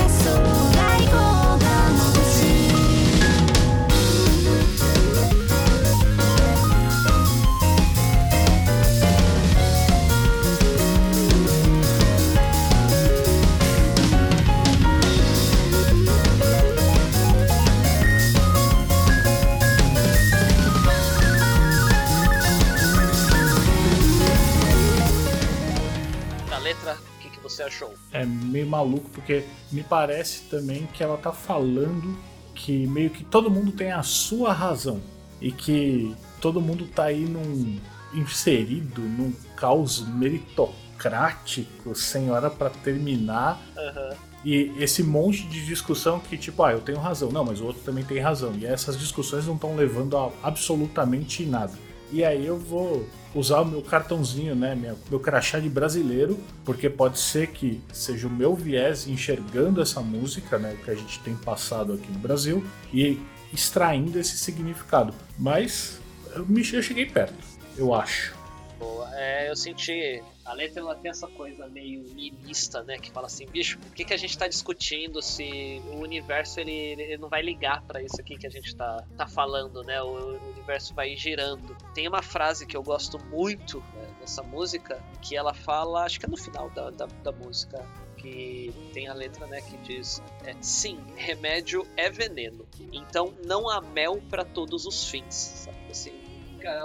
[27.52, 27.94] Você achou?
[28.12, 32.16] É meio maluco porque me parece também que ela tá falando
[32.54, 35.00] que meio que todo mundo tem a sua razão
[35.40, 37.78] e que todo mundo tá aí num
[38.14, 44.16] inserido num caos meritocrático sem hora pra terminar Aham.
[44.44, 47.82] e esse monte de discussão que tipo, ah, eu tenho razão, não, mas o outro
[47.82, 48.52] também tem razão.
[48.58, 51.72] E essas discussões não estão levando a absolutamente nada.
[52.12, 56.90] E aí eu vou usar o meu cartãozinho, né, minha- meu crachá de brasileiro, porque
[56.90, 61.34] pode ser que seja o meu viés enxergando essa música, né, que a gente tem
[61.34, 63.18] passado aqui no Brasil e
[63.52, 65.14] extraindo esse significado.
[65.38, 65.98] Mas
[66.34, 67.34] eu, me, eu cheguei perto,
[67.76, 68.34] eu acho.
[68.82, 69.08] Boa.
[69.14, 70.20] É, eu senti.
[70.44, 72.98] A letra ela tem essa coisa meio niilista, né?
[72.98, 76.72] Que fala assim, bicho, por que, que a gente tá discutindo se o universo ele,
[76.72, 80.02] ele não vai ligar pra isso aqui que a gente tá, tá falando, né?
[80.02, 81.76] O, o universo vai girando.
[81.94, 86.26] Tem uma frase que eu gosto muito né, nessa música, que ela fala, acho que
[86.26, 90.56] é no final da, da, da música, que tem a letra, né, que diz: é,
[90.60, 92.66] sim, remédio é veneno.
[92.92, 95.78] Então não há mel pra todos os fins, sabe?
[95.88, 96.21] Assim,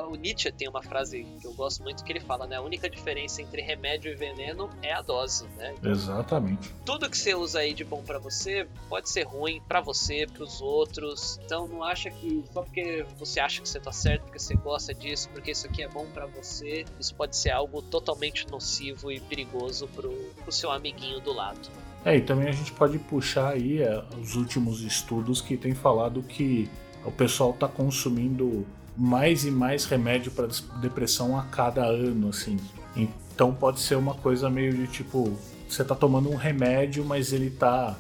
[0.10, 2.56] o Nietzsche tem uma frase que eu gosto muito que ele fala, né?
[2.56, 5.76] A única diferença entre remédio e veneno é a dose, né?
[5.84, 6.74] Exatamente.
[6.86, 10.62] Tudo que você usa aí de bom pra você pode ser ruim pra você, pros
[10.62, 11.40] outros.
[11.44, 14.94] Então não acha que só porque você acha que você tá certo, porque você gosta
[14.94, 19.20] disso, porque isso aqui é bom pra você, isso pode ser algo totalmente nocivo e
[19.20, 20.12] perigoso pro,
[20.44, 21.70] pro seu amiguinho do lado.
[22.06, 26.24] É, e também a gente pode puxar aí é, os últimos estudos que tem falado
[26.24, 26.70] que
[27.04, 28.66] o pessoal tá consumindo
[28.98, 30.48] mais e mais remédio para
[30.82, 32.58] depressão a cada ano, assim.
[32.96, 35.38] Então pode ser uma coisa meio de tipo,
[35.70, 37.96] você tá tomando um remédio, mas ele tá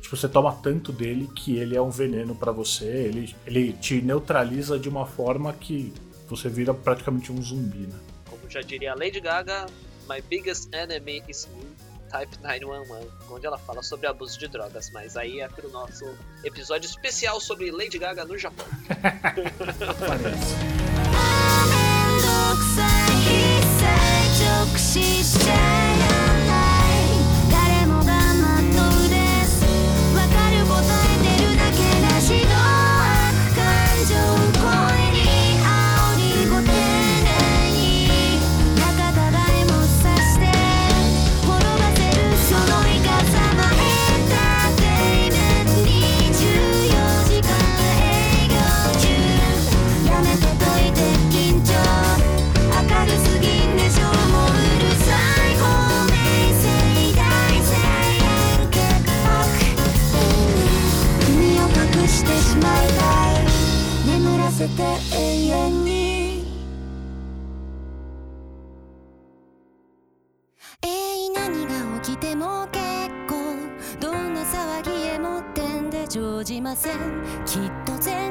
[0.00, 4.00] Tipo, você toma tanto dele que ele é um veneno pra você, ele, ele te
[4.00, 5.92] neutraliza de uma forma que
[6.28, 7.98] você vira praticamente um zumbi, né?
[8.30, 9.66] Como já diria Lady Gaga,
[10.08, 11.71] My biggest enemy is me.
[12.12, 16.04] Type 911, onde ela fala sobre abuso de drogas, mas aí é pro nosso
[16.44, 18.66] episódio especial sobre Lady Gaga no Japão.
[20.06, 20.82] Parece.
[62.02, 63.44] 身を隠してしまいたい
[64.06, 64.82] 眠らせて
[65.14, 65.92] 永遠に。
[70.84, 70.86] え
[71.26, 72.82] い何が起きても結
[73.28, 73.34] 構。
[74.00, 76.94] どんな騒ぎへも点で生じません。
[77.46, 78.21] きっと全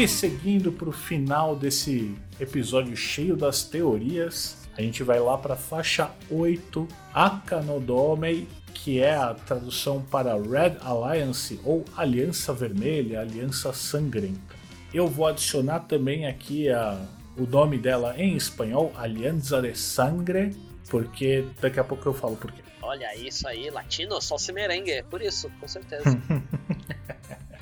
[0.00, 6.10] E seguindo pro final desse episódio cheio das teorias, a gente vai lá para faixa
[6.30, 14.56] 8, Akanodomei, que é a tradução para Red Alliance ou Aliança Vermelha, Aliança Sangrenta.
[14.94, 16.98] Eu vou adicionar também aqui a,
[17.36, 20.56] o nome dela em espanhol, Alianza de Sangre,
[20.88, 22.62] porque daqui a pouco eu falo por quê.
[22.80, 26.04] Olha isso aí, latino, só se merengue, é por isso, com certeza.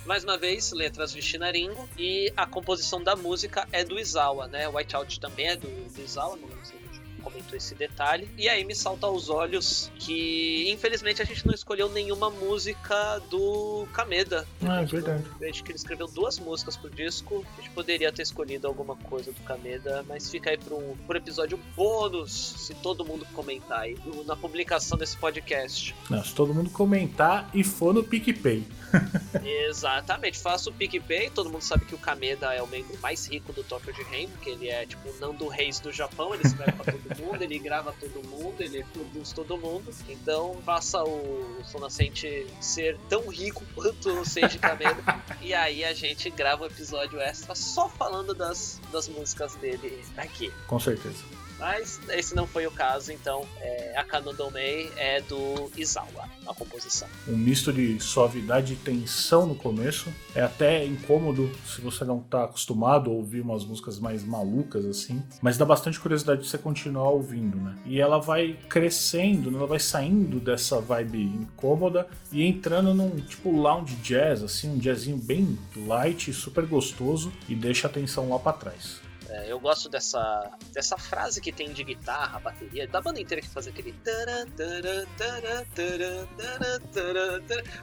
[0.09, 4.66] Mais uma vez, letras de Shinaringo e a composição da música é do Izawa, né?
[4.66, 6.88] Whiteout também é do, do Izawa, não lembro se é do
[7.19, 8.29] comentou esse detalhe.
[8.37, 13.87] E aí me salta aos olhos que, infelizmente, a gente não escolheu nenhuma música do
[13.93, 14.47] Kameda.
[14.62, 15.25] Ah, é verdade.
[15.39, 17.45] Vejo que ele escreveu duas músicas pro disco.
[17.57, 21.59] A gente poderia ter escolhido alguma coisa do Kameda, mas fica aí pro, pro episódio
[21.77, 23.97] bônus, se todo mundo comentar aí
[24.27, 25.95] na publicação desse podcast.
[26.09, 28.64] Não, se todo mundo comentar e for no PicPay.
[29.69, 31.31] Exatamente, faça o PicPay.
[31.31, 34.29] Todo mundo sabe que o Kameda é o membro mais rico do Tokyo de Rain,
[34.29, 36.35] porque ele é tipo o Nando Reis do Japão.
[36.35, 39.94] Ele escreve pra todo mundo, ele grava todo mundo, ele produz todo mundo.
[40.09, 45.02] Então faça o Som Nascente ser tão rico quanto o Seiji Kameda.
[45.40, 50.52] e aí a gente grava um episódio extra só falando das, das músicas dele aqui.
[50.66, 51.38] Com certeza.
[51.59, 57.09] Mas esse não foi o caso, então é, a Kanodomei é do Izawa, a composição.
[57.26, 60.12] Um misto de suavidade e tensão no começo.
[60.34, 65.22] É até incômodo se você não tá acostumado a ouvir umas músicas mais malucas assim.
[65.42, 67.76] Mas dá bastante curiosidade de você continuar ouvindo, né?
[67.84, 69.59] E ela vai crescendo, né?
[69.59, 75.16] ela vai saindo dessa vibe incômoda e entrando num tipo lounge jazz, assim, um jazzinho
[75.16, 79.07] bem light, super gostoso e deixa a atenção lá pra trás.
[79.29, 83.49] É, eu gosto dessa, dessa frase que tem de guitarra, bateria, da banda inteira que
[83.49, 83.95] faz aquele.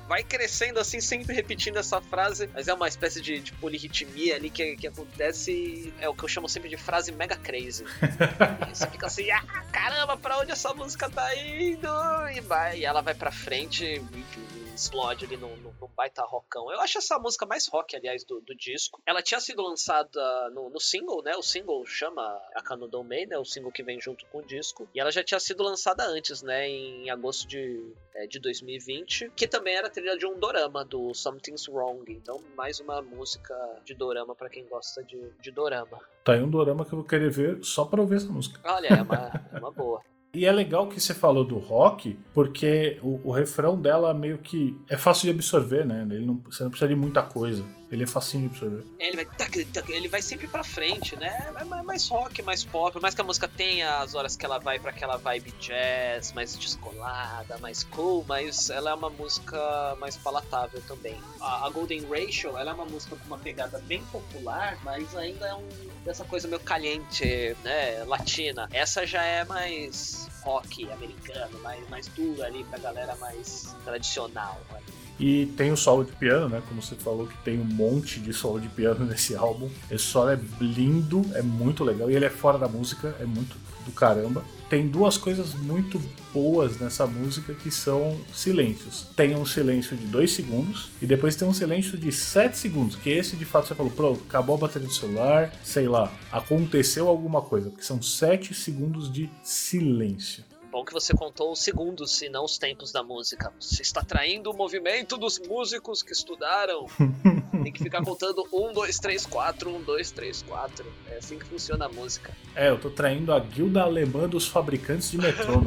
[0.08, 4.50] Vai crescendo assim, sempre repetindo essa frase, mas é uma espécie de, de polirritmia ali
[4.50, 5.94] que, que acontece.
[6.00, 7.84] É o que eu chamo sempre de frase mega crazy.
[7.84, 11.88] E você fica assim, ah, caramba, pra onde essa música tá indo?
[12.36, 16.72] E vai, e ela vai pra frente e explode ali num, num, num baita rockão.
[16.72, 19.02] Eu acho essa música mais rock, aliás, do, do disco.
[19.06, 21.36] Ela tinha sido lançada no, no single, né?
[21.36, 22.22] O single chama
[22.54, 23.38] Akano Domei, né?
[23.38, 24.88] O single que vem junto com o disco.
[24.94, 26.68] E ela já tinha sido lançada antes, né?
[26.68, 29.32] Em agosto de, é, de 2020.
[29.36, 32.12] Que também era trilha de um dorama, do Something's Wrong.
[32.12, 36.00] Então, mais uma música de dorama pra quem gosta de, de dorama.
[36.24, 38.60] Tá aí um dorama que eu vou querer ver só pra ouvir essa música.
[38.66, 40.02] Olha, é uma, é uma boa.
[40.36, 44.78] E é legal que você falou do rock, porque o, o refrão dela meio que
[44.90, 46.06] é fácil de absorver, né?
[46.12, 47.64] Ele não, você não precisa de muita coisa.
[47.96, 48.84] Ele é facinho de absorver.
[49.00, 51.48] Ele vai, tac, tac, ele vai sempre pra frente, né?
[51.58, 53.00] É mais- mais rock, mais pop.
[53.02, 56.56] Mais que a música tenha as horas que ela vai pra aquela vibe jazz, mais
[56.58, 61.18] descolada, mais cool, mas ela é uma música mais palatável também.
[61.40, 65.48] A, a Golden Ratio, ela é uma música com uma pegada bem popular, mas ainda
[65.48, 65.68] é um
[66.04, 68.04] dessa coisa meio caliente, né?
[68.06, 68.68] Latina.
[68.72, 74.60] Essa já é mais rock americano, mais, mais duro ali pra galera mais tradicional.
[74.72, 75.05] ali.
[75.20, 76.62] E tem o solo de piano, né?
[76.68, 79.70] Como você falou, que tem um monte de solo de piano nesse álbum.
[79.90, 82.10] Esse solo é lindo, é muito legal.
[82.10, 83.56] E ele é fora da música, é muito
[83.86, 84.44] do caramba.
[84.70, 86.02] Tem duas coisas muito
[86.34, 89.08] boas nessa música que são silêncios.
[89.16, 92.96] Tem um silêncio de 2 segundos e depois tem um silêncio de 7 segundos.
[92.96, 97.08] Que esse de fato você falou, pronto, acabou a bateria do celular, sei lá, aconteceu
[97.08, 97.70] alguma coisa.
[97.70, 100.44] Porque são 7 segundos de silêncio.
[100.76, 103.50] Bom que você contou os segundos e não os tempos da música.
[103.58, 106.86] Você está traindo o movimento dos músicos que estudaram.
[107.64, 110.94] Tem que ficar contando 1, 2, 3, 4, 1, 2, 3, 4.
[111.12, 112.34] É assim que funciona a música.
[112.54, 115.66] É, eu tô traindo a guilda alemã dos fabricantes de metrônomo.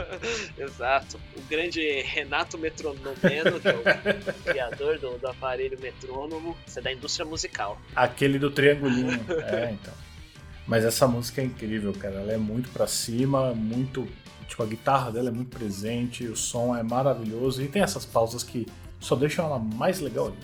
[0.56, 1.20] Exato.
[1.36, 6.90] O grande Renato Metronomeno, que é o criador do, do aparelho metrônomo, isso é da
[6.90, 7.78] indústria musical.
[7.94, 9.20] Aquele do triangulinho.
[9.52, 9.92] É, então.
[10.66, 12.16] Mas essa música é incrível, cara.
[12.16, 14.06] Ela é muito pra cima, muito.
[14.48, 18.42] Tipo, a guitarra dela é muito presente, o som é maravilhoso e tem essas pausas
[18.44, 18.66] que
[19.00, 20.36] só deixam ela mais legal ali.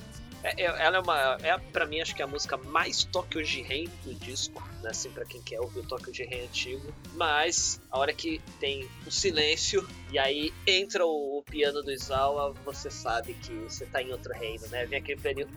[0.44, 1.36] É, é- ela é uma.
[1.40, 4.90] É, pra mim, acho que é a música mais Tokyo Jiren do disco, né?
[4.90, 6.92] Assim, pra quem quer ouvir o Tokyo Jiren antigo.
[7.14, 12.54] Mas, a hora que tem o silêncio e aí entra o, o piano do Izawa,
[12.64, 14.84] você sabe que você tá em outro reino, né?
[14.84, 15.48] Vem aquele pianinho.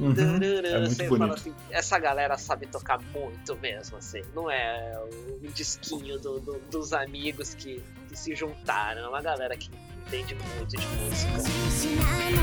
[0.00, 0.14] Uhum,
[0.64, 1.34] é muito Você bonito.
[1.34, 4.22] assim, essa galera sabe tocar muito mesmo, assim.
[4.34, 4.98] Não é
[5.42, 9.02] um disquinho do- do- dos amigos que, que se juntaram.
[9.04, 9.70] É uma galera que
[10.06, 12.42] entende muito de música.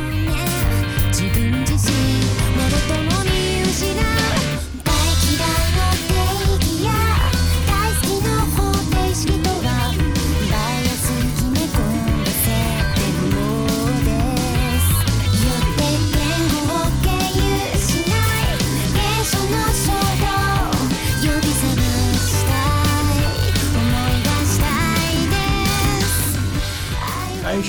[3.80, 4.39] 失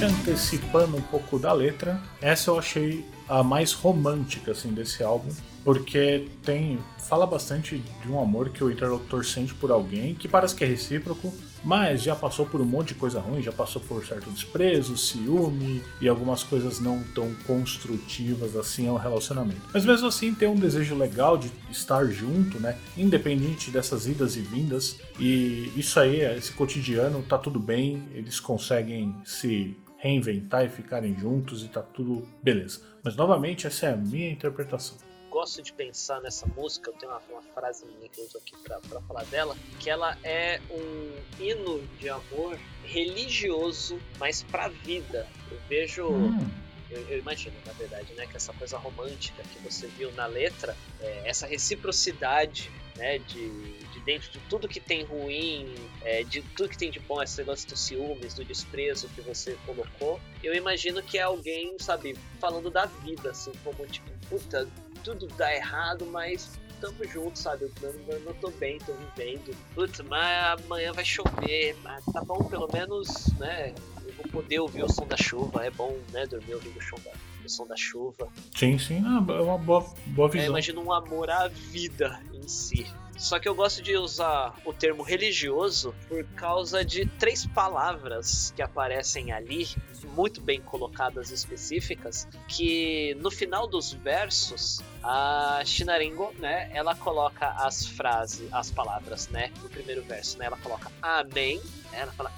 [0.01, 5.28] Já antecipando um pouco da letra, essa eu achei a mais romântica assim desse álbum,
[5.62, 10.55] porque tem fala bastante de um amor que o interlocutor sente por alguém, que parece
[10.55, 11.30] que é recíproco,
[11.62, 15.82] mas já passou por um monte de coisa ruim, já passou por certo desprezo, ciúme
[16.01, 19.61] e algumas coisas não tão construtivas assim ao relacionamento.
[19.70, 22.78] Mas mesmo assim tem um desejo legal de estar junto, né?
[22.96, 24.96] Independente dessas idas e vindas.
[25.18, 31.62] E isso aí, esse cotidiano, tá tudo bem, eles conseguem se reinventar e ficarem juntos
[31.62, 32.80] e tá tudo beleza.
[33.03, 34.96] Mas novamente, essa é a minha interpretação.
[35.30, 38.57] gosto de pensar nessa música, eu tenho uma, uma frase minha que eu uso aqui
[38.64, 45.26] pra, pra falar dela, que ela é um hino de amor religioso, mas pra vida.
[45.51, 46.09] Eu vejo.
[46.09, 46.51] Hum,
[46.90, 50.76] Eu, eu imagino, na verdade, né, que essa coisa romântica que você viu na letra,
[51.01, 52.68] é, essa reciprocidade,
[53.01, 53.48] né, de,
[53.78, 57.38] de dentro de tudo que tem ruim, é, de tudo que tem de bom, esse
[57.38, 62.70] negócio dos ciúmes, do desprezo que você colocou, eu imagino que é alguém, sabe, falando
[62.70, 64.68] da vida, assim, como tipo, puta,
[65.03, 67.70] tudo dá errado, mas tamo junto, sabe?
[67.82, 69.57] Eu, eu, eu tô bem, tô vivendo.
[69.74, 73.74] Putz, mas amanhã vai chover, mas tá bom, pelo menos, né?
[74.05, 76.26] Eu vou poder ouvir o som da chuva, é bom, né?
[76.26, 77.12] Dormir ouvindo o, da,
[77.47, 78.28] o som da chuva.
[78.57, 80.47] sim, sim, ah, é uma boa, boa É, visão.
[80.49, 82.86] imagina um amor à vida em si.
[83.20, 88.62] Só que eu gosto de usar o termo religioso por causa de três palavras que
[88.62, 89.68] aparecem ali,
[90.14, 97.46] muito bem colocadas e específicas, que no final dos versos a Shinaringo, né, ela coloca
[97.50, 101.60] as frases, as palavras, né, no primeiro verso, né, ela coloca amém,
[101.92, 102.32] ela fala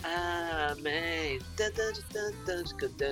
[0.73, 1.39] amém,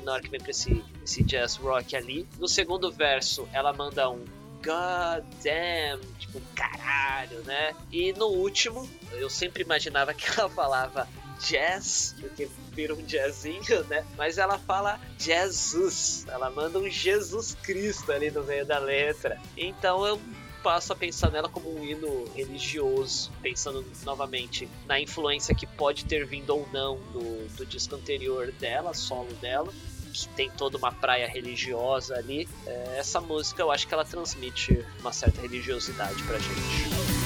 [0.04, 2.26] na hora que vem pra esse, esse jazz rock ali.
[2.38, 4.24] No segundo verso, ela manda um
[4.62, 7.74] God damn, tipo, caralho, né?
[7.90, 11.08] E no último, eu sempre imaginava que ela falava
[11.40, 14.06] jazz, porque vira um jazzinho, né?
[14.16, 19.40] Mas ela fala Jesus, ela manda um Jesus Cristo ali no meio da letra.
[19.56, 20.20] Então eu
[20.62, 26.26] passo a pensar nela como um hino religioso, pensando novamente na influência que pode ter
[26.26, 29.72] vindo ou não do, do disco anterior dela, solo dela,
[30.11, 32.47] que tem toda uma praia religiosa ali.
[32.65, 37.26] É, essa música eu acho que ela transmite uma certa religiosidade pra gente.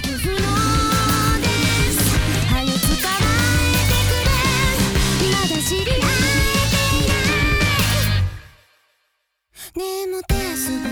[0.00, 0.36] セルフの
[1.40, 1.46] で
[1.92, 1.98] す
[2.48, 3.16] 早く捕ま
[3.60, 4.30] えてくれ
[5.32, 6.02] まだ知り合えて
[6.96, 7.14] いな
[8.14, 8.28] い
[9.74, 10.40] でも手遊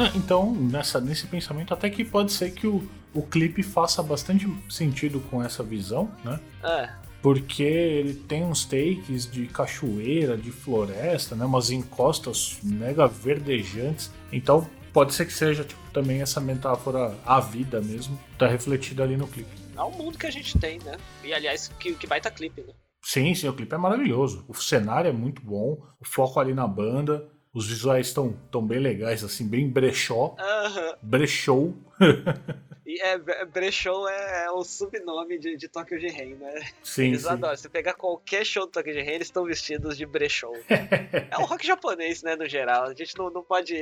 [0.00, 4.46] Não, então, nessa, nesse pensamento, até que pode ser que o, o clipe faça bastante
[4.68, 6.40] sentido com essa visão, né?
[6.62, 6.90] É,
[7.22, 11.44] Porque ele tem uns takes de cachoeira, de floresta, né?
[11.44, 14.10] Umas encostas mega verdejantes.
[14.32, 19.16] Então, pode ser que seja tipo, também essa metáfora à vida mesmo, tá refletida ali
[19.16, 19.50] no clipe.
[19.76, 20.96] é o mundo que a gente tem, né?
[21.24, 22.72] E aliás, que, que baita clipe, né?
[23.02, 24.44] Sim, sim, o clipe é maravilhoso.
[24.46, 28.78] O cenário é muito bom, o foco ali na banda, os visuais estão tão bem
[28.78, 30.34] legais, assim, bem brechó.
[30.38, 30.94] Aham.
[31.02, 31.74] Brechou.
[32.86, 36.60] E é, bre- brechó é, é o subnome de, de Tokyo de Rei, né?
[36.82, 37.28] Sim, Eles sim.
[37.28, 37.56] adoram.
[37.56, 40.50] Se pegar qualquer show do Tokyo de Rei, eles estão vestidos de brechó.
[40.68, 42.86] é um rock japonês, né, no geral.
[42.88, 43.76] A gente não, não pode.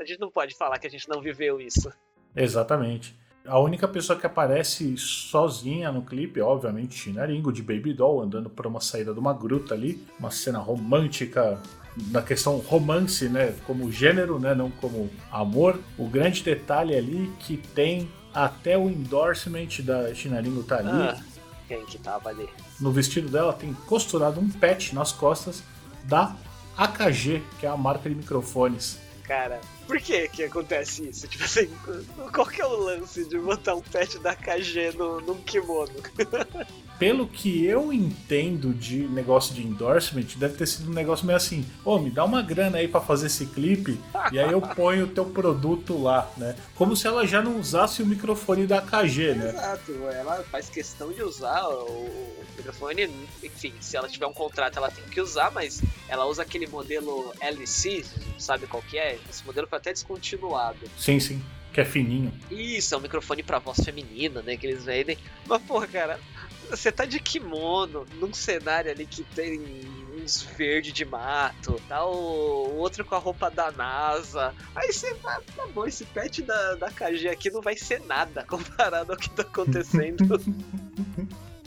[0.00, 1.92] A gente não pode falar que a gente não viveu isso.
[2.34, 3.14] Exatamente.
[3.44, 8.48] A única pessoa que aparece sozinha no clipe, é, obviamente, Shinaringo, de Baby Doll, andando
[8.48, 10.02] por uma saída de uma gruta ali.
[10.18, 11.60] Uma cena romântica,
[12.10, 13.54] na questão romance, né?
[13.66, 14.54] Como gênero, né?
[14.54, 15.80] Não como amor.
[15.98, 20.90] O grande detalhe ali que tem até o endorsement da Shinaringo tá ali.
[20.90, 21.18] Ah,
[21.66, 22.48] quem que tava ali?
[22.78, 25.62] No vestido dela tem costurado um patch nas costas
[26.04, 26.36] da
[26.76, 28.98] AKG, que é a marca de microfones.
[29.24, 31.26] Cara, por que que acontece isso?
[31.26, 31.68] Tipo assim,
[32.32, 35.90] qual que é o lance de botar um pet da KG no, num kimono?
[36.98, 41.66] Pelo que eu entendo de negócio de endorsement, deve ter sido um negócio meio assim:
[41.84, 44.00] ô, me dá uma grana aí pra fazer esse clipe,
[44.32, 46.56] e aí eu ponho o teu produto lá, né?
[46.74, 49.48] Como se ela já não usasse o microfone da KG, né?
[49.50, 53.10] Exato, ela faz questão de usar o, o microfone,
[53.42, 57.32] enfim, se ela tiver um contrato ela tem que usar, mas ela usa aquele modelo
[57.40, 58.04] LC,
[58.38, 59.18] sabe qual que é?
[59.28, 60.78] Esse modelo foi até descontinuado.
[60.98, 61.42] Sim, sim,
[61.72, 62.32] que é fininho.
[62.50, 65.18] Isso, é um microfone pra voz feminina, né, que eles vendem.
[65.46, 66.20] Mas, porra, cara,
[66.70, 69.60] você tá de kimono num cenário ali que tem
[70.22, 74.54] uns verde de mato, tá o, outro com a roupa da NASA.
[74.74, 78.44] Aí você vai, tá bom, esse pet da, da KG aqui não vai ser nada
[78.48, 80.24] comparado ao que tá acontecendo.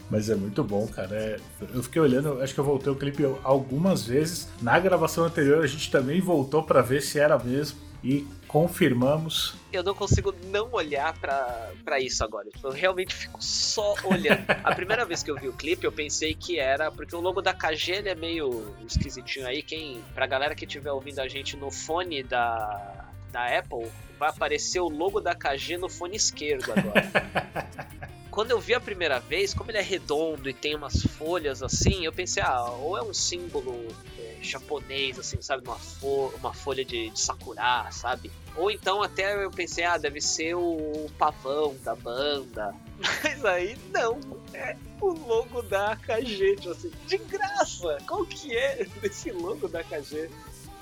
[0.09, 1.15] Mas é muito bom, cara.
[1.15, 1.39] É-
[1.73, 4.47] eu fiquei olhando, acho que eu voltei o clipe algumas vezes.
[4.61, 7.77] Na gravação anterior a gente também voltou pra ver se era mesmo.
[8.03, 9.53] E confirmamos.
[9.71, 12.49] Eu não consigo não olhar pra, pra isso agora.
[12.63, 14.43] Eu realmente fico só olhando.
[14.63, 16.91] A primeira vez que eu vi o clipe, eu pensei que era.
[16.91, 19.61] Porque o logo da KG é meio esquisitinho aí.
[19.61, 23.87] Quem, pra galera que estiver ouvindo a gente no fone da, da Apple,
[24.17, 28.09] vai aparecer o logo da KG no fone esquerdo agora.
[28.31, 32.05] Quando eu vi a primeira vez, como ele é redondo e tem umas folhas assim,
[32.05, 33.87] eu pensei, ah, ou é um símbolo
[34.19, 35.63] é, japonês, assim, sabe?
[35.67, 38.31] Uma, fo uma folha de, de sakura, sabe?
[38.55, 42.75] Ou então até eu pensei, ah, deve ser o pavão da banda.
[43.23, 44.19] Mas aí não,
[44.53, 47.97] é o logo da AKG, tipo assim, de graça!
[48.07, 50.29] Qual que é esse logo da AKG?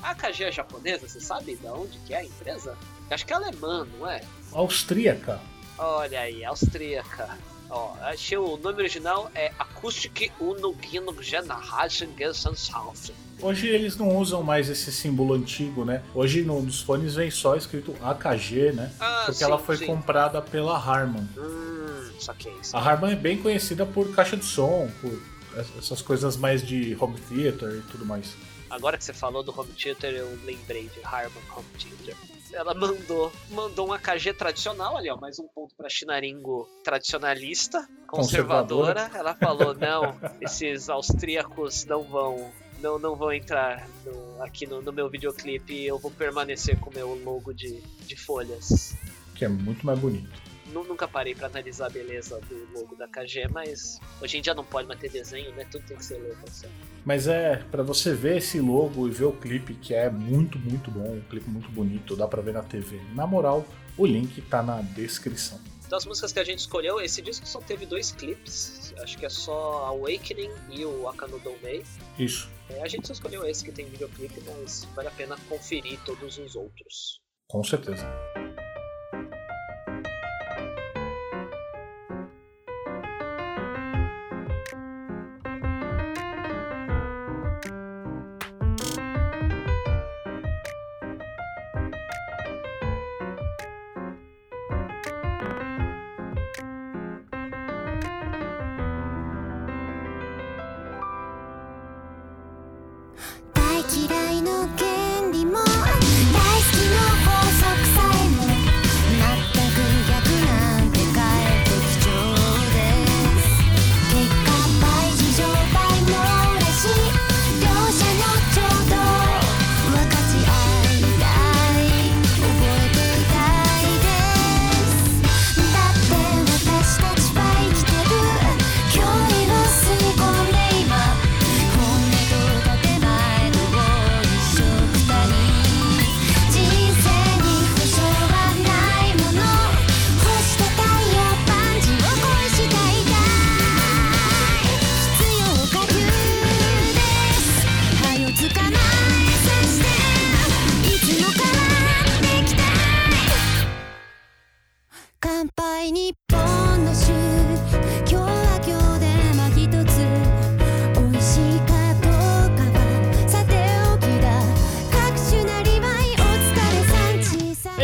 [0.03, 2.77] A AKG é japonesa, você sabe de onde que é a empresa?
[3.09, 4.21] Acho que é alemã, não é?
[4.51, 5.39] Austríaca.
[5.77, 7.37] Olha aí, austríaca.
[7.69, 13.11] Ó, achei o nome original é Acoustic Unogino Generation Gesellschaft.
[13.41, 16.01] Hoje eles não usam mais esse símbolo antigo, né?
[16.15, 18.91] Hoje no- nos fones vem só escrito AKG, né?
[18.99, 19.85] Ah, Porque sim, ela foi sim.
[19.85, 21.27] comprada pela Harman.
[21.37, 22.53] Hum, saquei.
[22.53, 22.87] A saquei.
[22.89, 25.21] Harman é bem conhecida por caixa de som, por
[25.77, 28.33] essas coisas mais de home theater e tudo mais.
[28.69, 32.15] Agora que você falou do home theater, eu lembrei de Harman Home Theater.
[32.53, 39.03] Ela mandou, mandou um AKG tradicional ali, ó, mais um ponto pra Chinaringo tradicionalista, conservadora.
[39.03, 39.19] Conservadora.
[39.19, 44.93] Ela falou: "Não, esses austríacos não vão não, não vão entrar no- aqui no, no
[44.93, 48.95] meu videoclipe, eu vou permanecer com o meu logo de, de folhas."
[49.35, 50.46] Que é muito mais bonito.
[50.77, 54.53] Nu- Nunca parei pra analisar a beleza do logo da KG, mas hoje em dia
[54.53, 55.65] não pode mais ter desenho, né?
[55.71, 56.37] Tudo tem que ser logo.
[56.47, 56.67] Assim.
[57.05, 60.91] Mas é pra você ver esse logo e ver o clipe, que é muito, muito
[60.91, 62.99] bom, um clipe muito bonito, dá pra ver na TV.
[63.15, 63.65] Na moral,
[63.97, 65.59] o link tá na descrição.
[65.89, 68.93] Das músicas que a gente escolheu, esse disco só teve dois clipes.
[68.99, 71.83] Acho que é só Awakening e o Akano Mei.
[72.19, 75.97] Isso, É, a gente só escolheu esse que tem videoclipe, mas vale a pena conferir
[76.05, 77.21] todos os outros.
[77.47, 78.05] com certeza.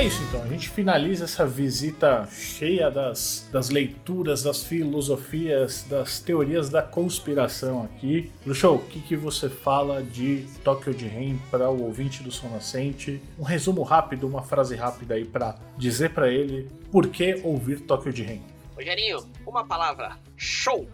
[0.03, 6.19] É isso então, a gente finaliza essa visita cheia das, das leituras, das filosofias, das
[6.19, 8.29] teorias da conspiração aqui.
[8.45, 12.49] Luxo, o que, que você fala de Tokyo de Ren para o ouvinte do Som
[12.49, 13.21] Nascente?
[13.39, 18.11] Um resumo rápido, uma frase rápida aí para dizer para ele por que ouvir Tokyo
[18.11, 18.41] de Ren.
[18.75, 20.85] Rogerinho, uma palavra: show!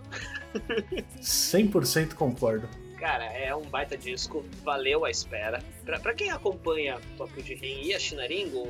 [1.19, 2.69] 100% concordo.
[2.99, 5.63] Cara, é um baita disco, valeu a espera.
[5.85, 8.67] Pra, quem acompanha Tokyo de Ren e a Shinaringo,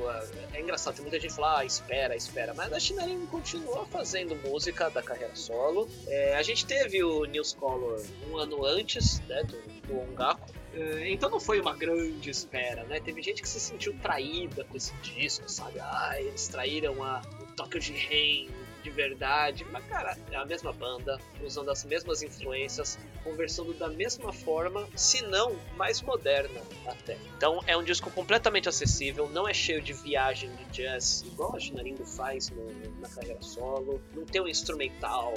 [0.54, 2.54] é, engraçado, tem muita gente que fala, ah, espera, espera.
[2.54, 5.88] Mas a Shinaringo continua fazendo música da carreira solo.
[6.06, 8.00] É, a gente teve o News Color
[8.30, 9.56] um ano antes, né, do,
[9.88, 10.52] do Ongaku.
[10.74, 13.00] É, Então não foi uma grande espera, né?
[13.00, 15.80] Teve gente que se sentiu traída com esse disco, sabe?
[15.80, 18.46] Ah, eles traíram a, o Tokyo de Ren
[18.82, 19.64] de verdade.
[19.70, 25.22] Mas, cara, é a mesma banda, usando as mesmas influências, conversando da mesma forma, se
[25.22, 27.16] não mais moderna até.
[27.36, 31.58] Então é um disco completamente acessível, não é cheio de viagem de jazz, igual a
[31.58, 34.00] Ginaringo faz no- na carreira solo.
[34.14, 35.34] Não tem um instrumental,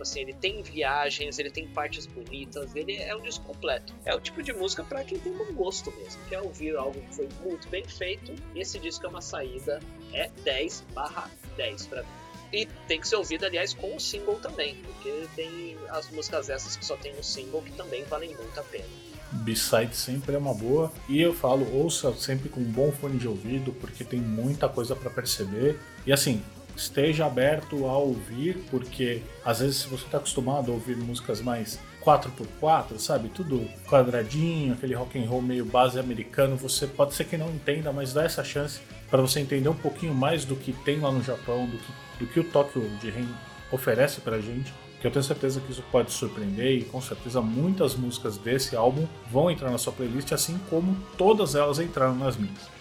[0.00, 3.94] assim, ele tem viagens, ele tem partes bonitas, ele é um disco completo.
[4.04, 7.14] É o tipo de música para quem tem bom gosto mesmo, quer ouvir algo que
[7.14, 9.80] foi muito bem feito, e esse disco é uma saída,
[10.12, 12.08] é 10 barra 10 pra mim.
[12.52, 16.76] E tem que ser ouvido, aliás, com o single também, porque tem as músicas essas
[16.76, 18.84] que só tem no single que também valem muito a pena.
[19.32, 20.92] B-side sempre é uma boa.
[21.08, 24.94] E eu falo, ouça sempre com um bom fone de ouvido, porque tem muita coisa
[24.94, 25.78] para perceber.
[26.06, 26.42] E assim,
[26.76, 31.78] esteja aberto a ouvir, porque às vezes se você está acostumado a ouvir músicas mais
[32.04, 33.28] 4x4, sabe?
[33.28, 37.92] Tudo quadradinho, aquele rock and roll meio base americano, você pode ser que não entenda,
[37.92, 38.80] mas dá essa chance
[39.10, 42.26] para você entender um pouquinho mais do que tem lá no Japão, do que, do
[42.26, 43.26] que o Tokyo de Ren
[43.70, 44.72] oferece pra gente.
[45.00, 49.06] Que eu tenho certeza que isso pode surpreender e com certeza muitas músicas desse álbum
[49.30, 52.73] vão entrar na sua playlist, assim como todas elas entraram nas minhas.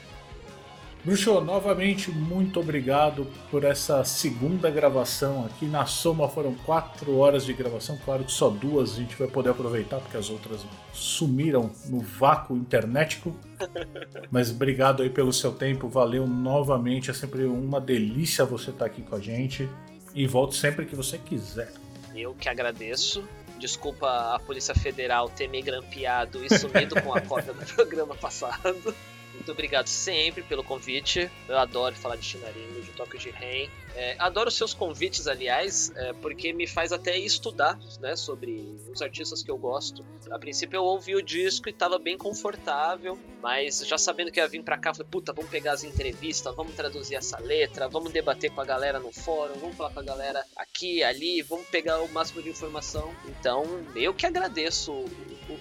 [1.04, 5.66] Bruxo, novamente, muito obrigado por essa segunda gravação aqui.
[5.66, 9.50] Na soma foram quatro horas de gravação, claro que só duas a gente vai poder
[9.50, 10.62] aproveitar, porque as outras
[10.94, 13.36] sumiram no vácuo internetico.
[14.32, 17.12] Mas obrigado aí pelo seu tempo, valeu novamente.
[17.12, 19.68] É sempre uma delícia você estar aqui com a gente.
[20.16, 21.74] E volte sempre que você quiser.
[22.16, 23.24] Eu que agradeço.
[23.60, 28.96] Desculpa a Polícia Federal ter me grampeado e sumido com a cópia do programa passado.
[29.34, 31.30] Muito obrigado sempre pelo convite.
[31.48, 33.68] Eu adoro falar de Chinarinho, de Tóquio de Ren.
[33.96, 39.44] É, adoro seus convites, aliás, é, porque me faz até estudar né, sobre os artistas
[39.44, 40.04] que eu gosto.
[40.32, 44.48] A princípio eu ouvi o disco e estava bem confortável, mas já sabendo que ia
[44.48, 48.50] vir pra cá, falei, puta, vamos pegar as entrevistas, vamos traduzir essa letra, vamos debater
[48.50, 52.12] com a galera no fórum, vamos falar com a galera aqui, ali, vamos pegar o
[52.12, 53.14] máximo de informação.
[53.28, 53.64] Então,
[53.96, 55.06] eu que agradeço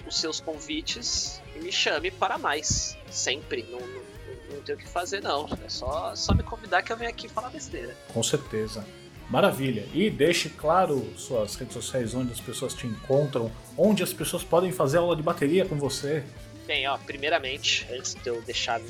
[0.07, 3.67] os seus convites e me chame para mais, sempre.
[3.71, 4.03] Não, não,
[4.55, 5.49] não tenho o que fazer, não.
[5.65, 7.97] É só, só me convidar que eu venho aqui falar besteira.
[8.13, 8.85] Com certeza.
[9.29, 9.87] Maravilha.
[9.95, 14.71] E deixe claro suas redes sociais onde as pessoas te encontram, onde as pessoas podem
[14.73, 16.23] fazer aula de bateria com você.
[16.67, 18.81] Bem, ó, primeiramente, antes de eu deixar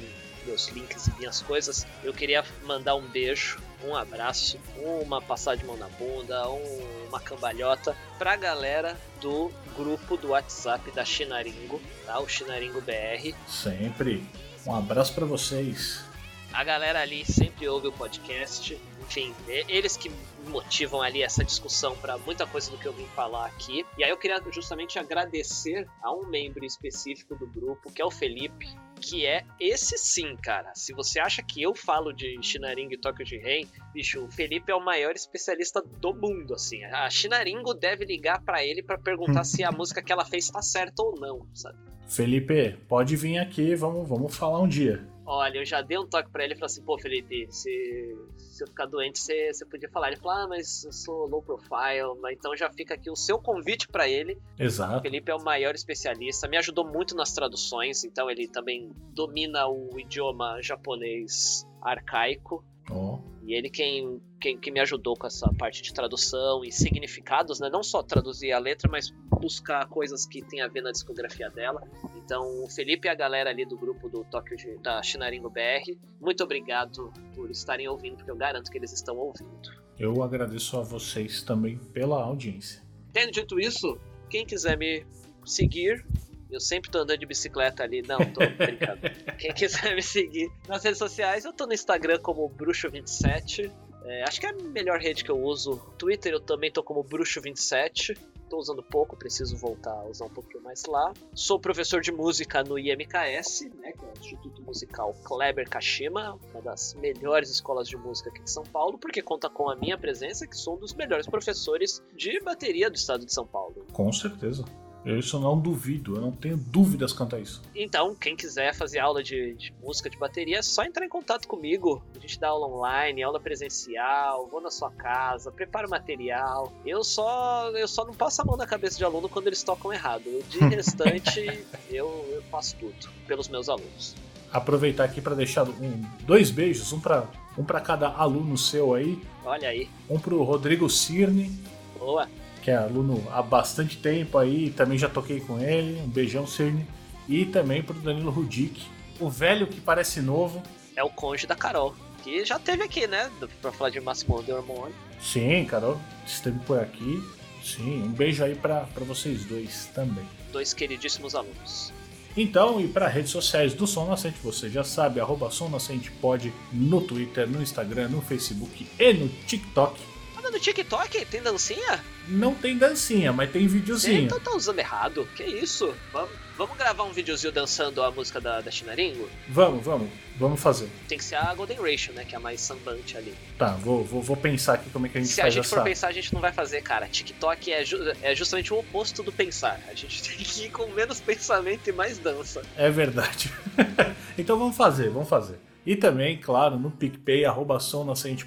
[0.47, 4.59] meus links e minhas coisas, eu queria mandar um beijo, um abraço,
[5.02, 10.90] uma passada de mão na bunda, um- uma cambalhota pra galera do grupo do WhatsApp
[10.93, 12.19] da Chinaringo, tá?
[12.20, 13.35] O Chinaringo BR.
[13.48, 14.24] Sempre.
[14.66, 16.05] Um abraço pra vocês.
[16.52, 18.78] A galera ali sempre ouve o podcast.
[19.01, 20.10] Enfim, e- eles que
[20.48, 23.86] motivam ali essa discussão para muita coisa do que eu vim falar aqui.
[23.97, 28.10] E aí eu queria justamente agradecer a um membro específico do grupo, que é o
[28.10, 28.69] Felipe,
[29.03, 30.73] que é esse sim, cara.
[30.74, 34.70] Se você acha que eu falo de Shinaringo e Tokyo de Ren, bicho, o Felipe
[34.70, 36.85] é o maior especialista do mundo, assim.
[36.85, 40.62] A Shinaringo deve ligar para ele para perguntar se a música que ela fez tá
[40.62, 41.77] certa ou não, sabe?
[42.07, 45.05] Felipe, pode vir aqui, vamos, vamos falar um dia.
[45.24, 48.62] Olha, eu já dei um toque pra ele e falei assim, pô, Felipe, se, se
[48.62, 50.09] eu ficar doente, você, você podia falar.
[50.09, 53.39] Ele falou, ah, mas eu sou low profile, mas então já fica aqui o seu
[53.39, 54.35] convite pra ele.
[54.59, 55.03] O Exato.
[55.03, 59.99] Felipe é o maior especialista, me ajudou muito nas traduções, então ele também domina o
[59.99, 62.65] idioma japonês arcaico.
[62.90, 63.11] Ó,
[63.53, 67.69] E ele quem, quem, quem me ajudou com essa parte de tradução e significados, né?
[67.69, 71.87] Não só traduzir a letra, mas buscar coisas que tem a ver na discografia dela.
[72.16, 75.99] Então, o Felipe e a galera ali do grupo do Tóquio de, da Shinaringo BR,
[76.19, 79.70] muito obrigado por estarem ouvindo, porque eu garanto que eles estão ouvindo.
[79.99, 82.83] eu agradeço a vocês também pela audiência.
[83.12, 84.01] Tendo dito isso,
[84.31, 85.05] quem quiser me
[85.45, 86.07] seguir,
[86.53, 89.01] eu sempre tô andando de bicicleta ali, não, tô brincando.
[89.39, 93.73] quem quiser me seguir nas redes sociais, eu tô no Instagram como Bruxo27.
[94.05, 95.81] É, acho que é a melhor rede que eu uso.
[95.97, 98.19] Twitter eu também tô como Bruxo27.
[98.51, 101.15] Tô usando pouco, preciso voltar a usar um pouquinho mais lá.
[101.35, 106.61] Sou professor de música no IMKS, né, que é o Instituto Musical Kleber Kashima, uma
[106.61, 110.47] das melhores escolas de música aqui de São Paulo, porque conta com a minha presença,
[110.47, 113.87] que sou um dos melhores professores de bateria do estado de São Paulo.
[113.91, 114.66] Com certeza.
[115.05, 117.61] Eu isso não duvido, eu não tenho dúvidas quanto a isso.
[117.74, 121.49] Então, quem quiser fazer aula de, de música de bateria, é só entrar em contato
[121.49, 122.03] comigo.
[122.16, 126.73] A gente dá aula online, aula presencial, vou na sua casa, preparo material.
[126.87, 129.93] Eu só eu só não passo a mão na cabeça de aluno quando eles tocam
[129.93, 130.24] errado.
[130.49, 132.95] De restante, eu, eu faço tudo
[133.27, 134.15] pelos meus alunos.
[134.53, 137.27] Aproveitar aqui para deixar um, dois beijos, um para
[137.57, 139.20] um pra cada aluno seu aí.
[139.45, 141.51] Olha aí, Um pro Rodrigo Cirne,
[141.99, 142.29] boa.
[142.62, 146.01] Que é aluno há bastante tempo aí, também já toquei com ele.
[146.01, 146.86] Um beijão, Cirne.
[147.28, 148.82] E também pro Danilo Rudic,
[149.20, 150.62] o velho que parece novo.
[150.97, 153.30] É o cônjuge da Carol, que já teve aqui, né?
[153.60, 154.94] Pra falar de Máximo de Hormônio.
[155.20, 157.22] Sim, Carol, esteve por aqui.
[157.62, 160.24] Sim, um beijo aí para vocês dois também.
[160.51, 161.93] Dois queridíssimos alunos.
[162.36, 166.52] Então, e para redes sociais do Som Nascente, você já sabe, arroba Som Nascente pode
[166.72, 170.11] no Twitter, no Instagram, no Facebook e no TikTok.
[170.44, 172.05] Ah, no TikTok tem dancinha?
[172.28, 174.23] Não tem dancinha, mas tem videozinho.
[174.23, 175.28] então tá usando errado.
[175.36, 175.94] Que isso?
[176.12, 179.28] Vamos, vamos gravar um videozinho dançando a música da, da Chinaringo?
[179.48, 180.89] Vamos, vamos, vamos fazer.
[181.09, 182.24] Tem que ser a Golden Ratio, né?
[182.24, 183.35] Que é a mais sambante ali.
[183.59, 185.64] Tá, vou, vou, vou pensar aqui como é que a gente Se a faz gente
[185.66, 185.77] essa.
[185.77, 187.06] for pensar, a gente não vai fazer, cara.
[187.09, 189.81] TikTok é, ju- é justamente o oposto do pensar.
[189.89, 192.62] A gente tem que ir com menos pensamento e mais dança.
[192.77, 193.52] É verdade.
[194.39, 195.56] então vamos fazer, vamos fazer.
[195.84, 197.78] E também, claro, no PicPay, arroba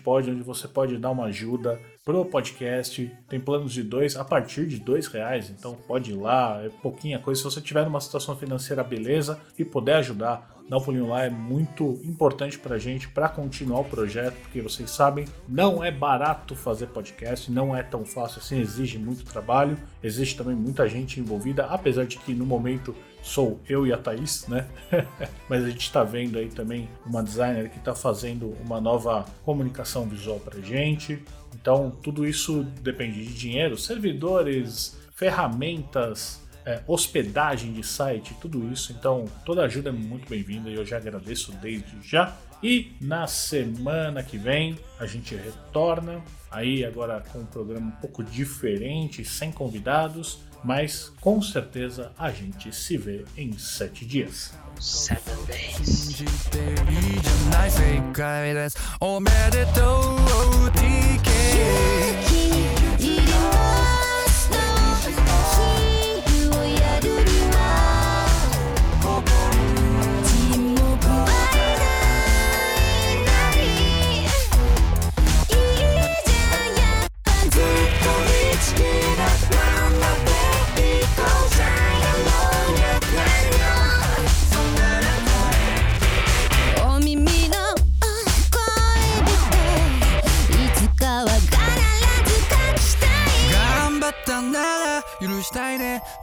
[0.03, 3.11] pode, onde você pode dar uma ajuda pro podcast.
[3.27, 7.19] Tem planos de dois a partir de dois reais, então pode ir lá, é pouquinha
[7.19, 7.39] coisa.
[7.39, 11.29] Se você tiver numa situação financeira beleza e puder ajudar, dá um pulinho lá, é
[11.29, 16.87] muito importante pra gente, pra continuar o projeto, porque vocês sabem, não é barato fazer
[16.87, 22.05] podcast, não é tão fácil assim, exige muito trabalho, existe também muita gente envolvida, apesar
[22.05, 24.67] de que no momento sou eu e a Thaís, né?
[25.49, 30.07] Mas a gente está vendo aí também uma designer que está fazendo uma nova comunicação
[30.07, 31.23] visual para gente.
[31.55, 38.91] Então tudo isso depende de dinheiro, servidores, ferramentas, é, hospedagem de site, tudo isso.
[38.91, 42.35] Então toda ajuda é muito bem-vinda e eu já agradeço desde já.
[42.63, 48.23] E na semana que vem a gente retorna aí agora com um programa um pouco
[48.23, 54.53] diferente, sem convidados, mas com certeza a gente se vê em sete dias.
[54.79, 56.15] Seven days.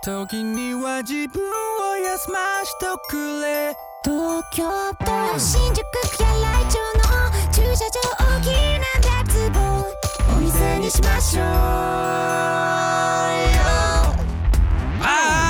[0.02, 1.40] 時には自分
[1.92, 3.72] を休ましとくれ。
[4.04, 4.64] 東京
[4.98, 5.78] と新宿
[6.18, 7.02] や来町の
[7.52, 8.46] 駐車場大き
[8.80, 8.82] な
[9.22, 9.58] 脱帽。
[10.36, 11.50] お店にしましょうよ。
[15.04, 15.41] あ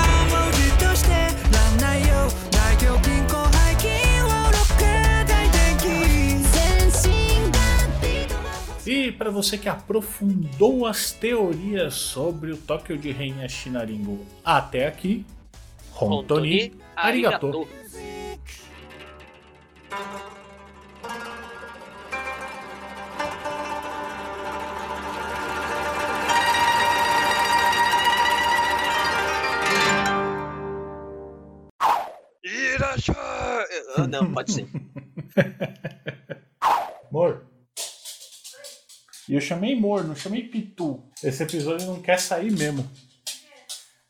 [9.22, 15.24] para você que aprofundou as teorias sobre o Tóquio de Rainha Shinaringo até aqui,
[15.94, 17.68] Hontoni arigato.
[32.42, 33.66] Irachá!
[33.98, 34.66] Ah, não, pode ser.
[37.12, 37.51] Mor.
[39.32, 41.02] E eu chamei Mor, não chamei Pitu.
[41.24, 42.86] Esse episódio não quer sair mesmo.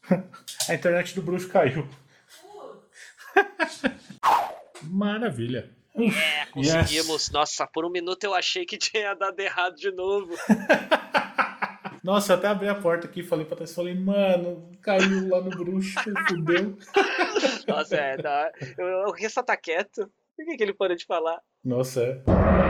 [0.69, 1.87] A internet do bruxo caiu.
[4.83, 5.71] Maravilha.
[5.95, 7.31] É, conseguimos.
[7.31, 10.35] Nossa, por um minuto eu achei que tinha dado errado de novo.
[12.03, 15.41] Nossa, eu até abri a porta aqui e falei pra Thaís, falei, mano, caiu lá
[15.41, 16.77] no bruxo, fudeu.
[17.69, 18.17] Nossa, é.
[18.17, 20.11] Não, eu, o Rissa tá quieto.
[20.37, 21.41] Por que, que ele parou de falar?
[21.65, 22.62] Nossa, é.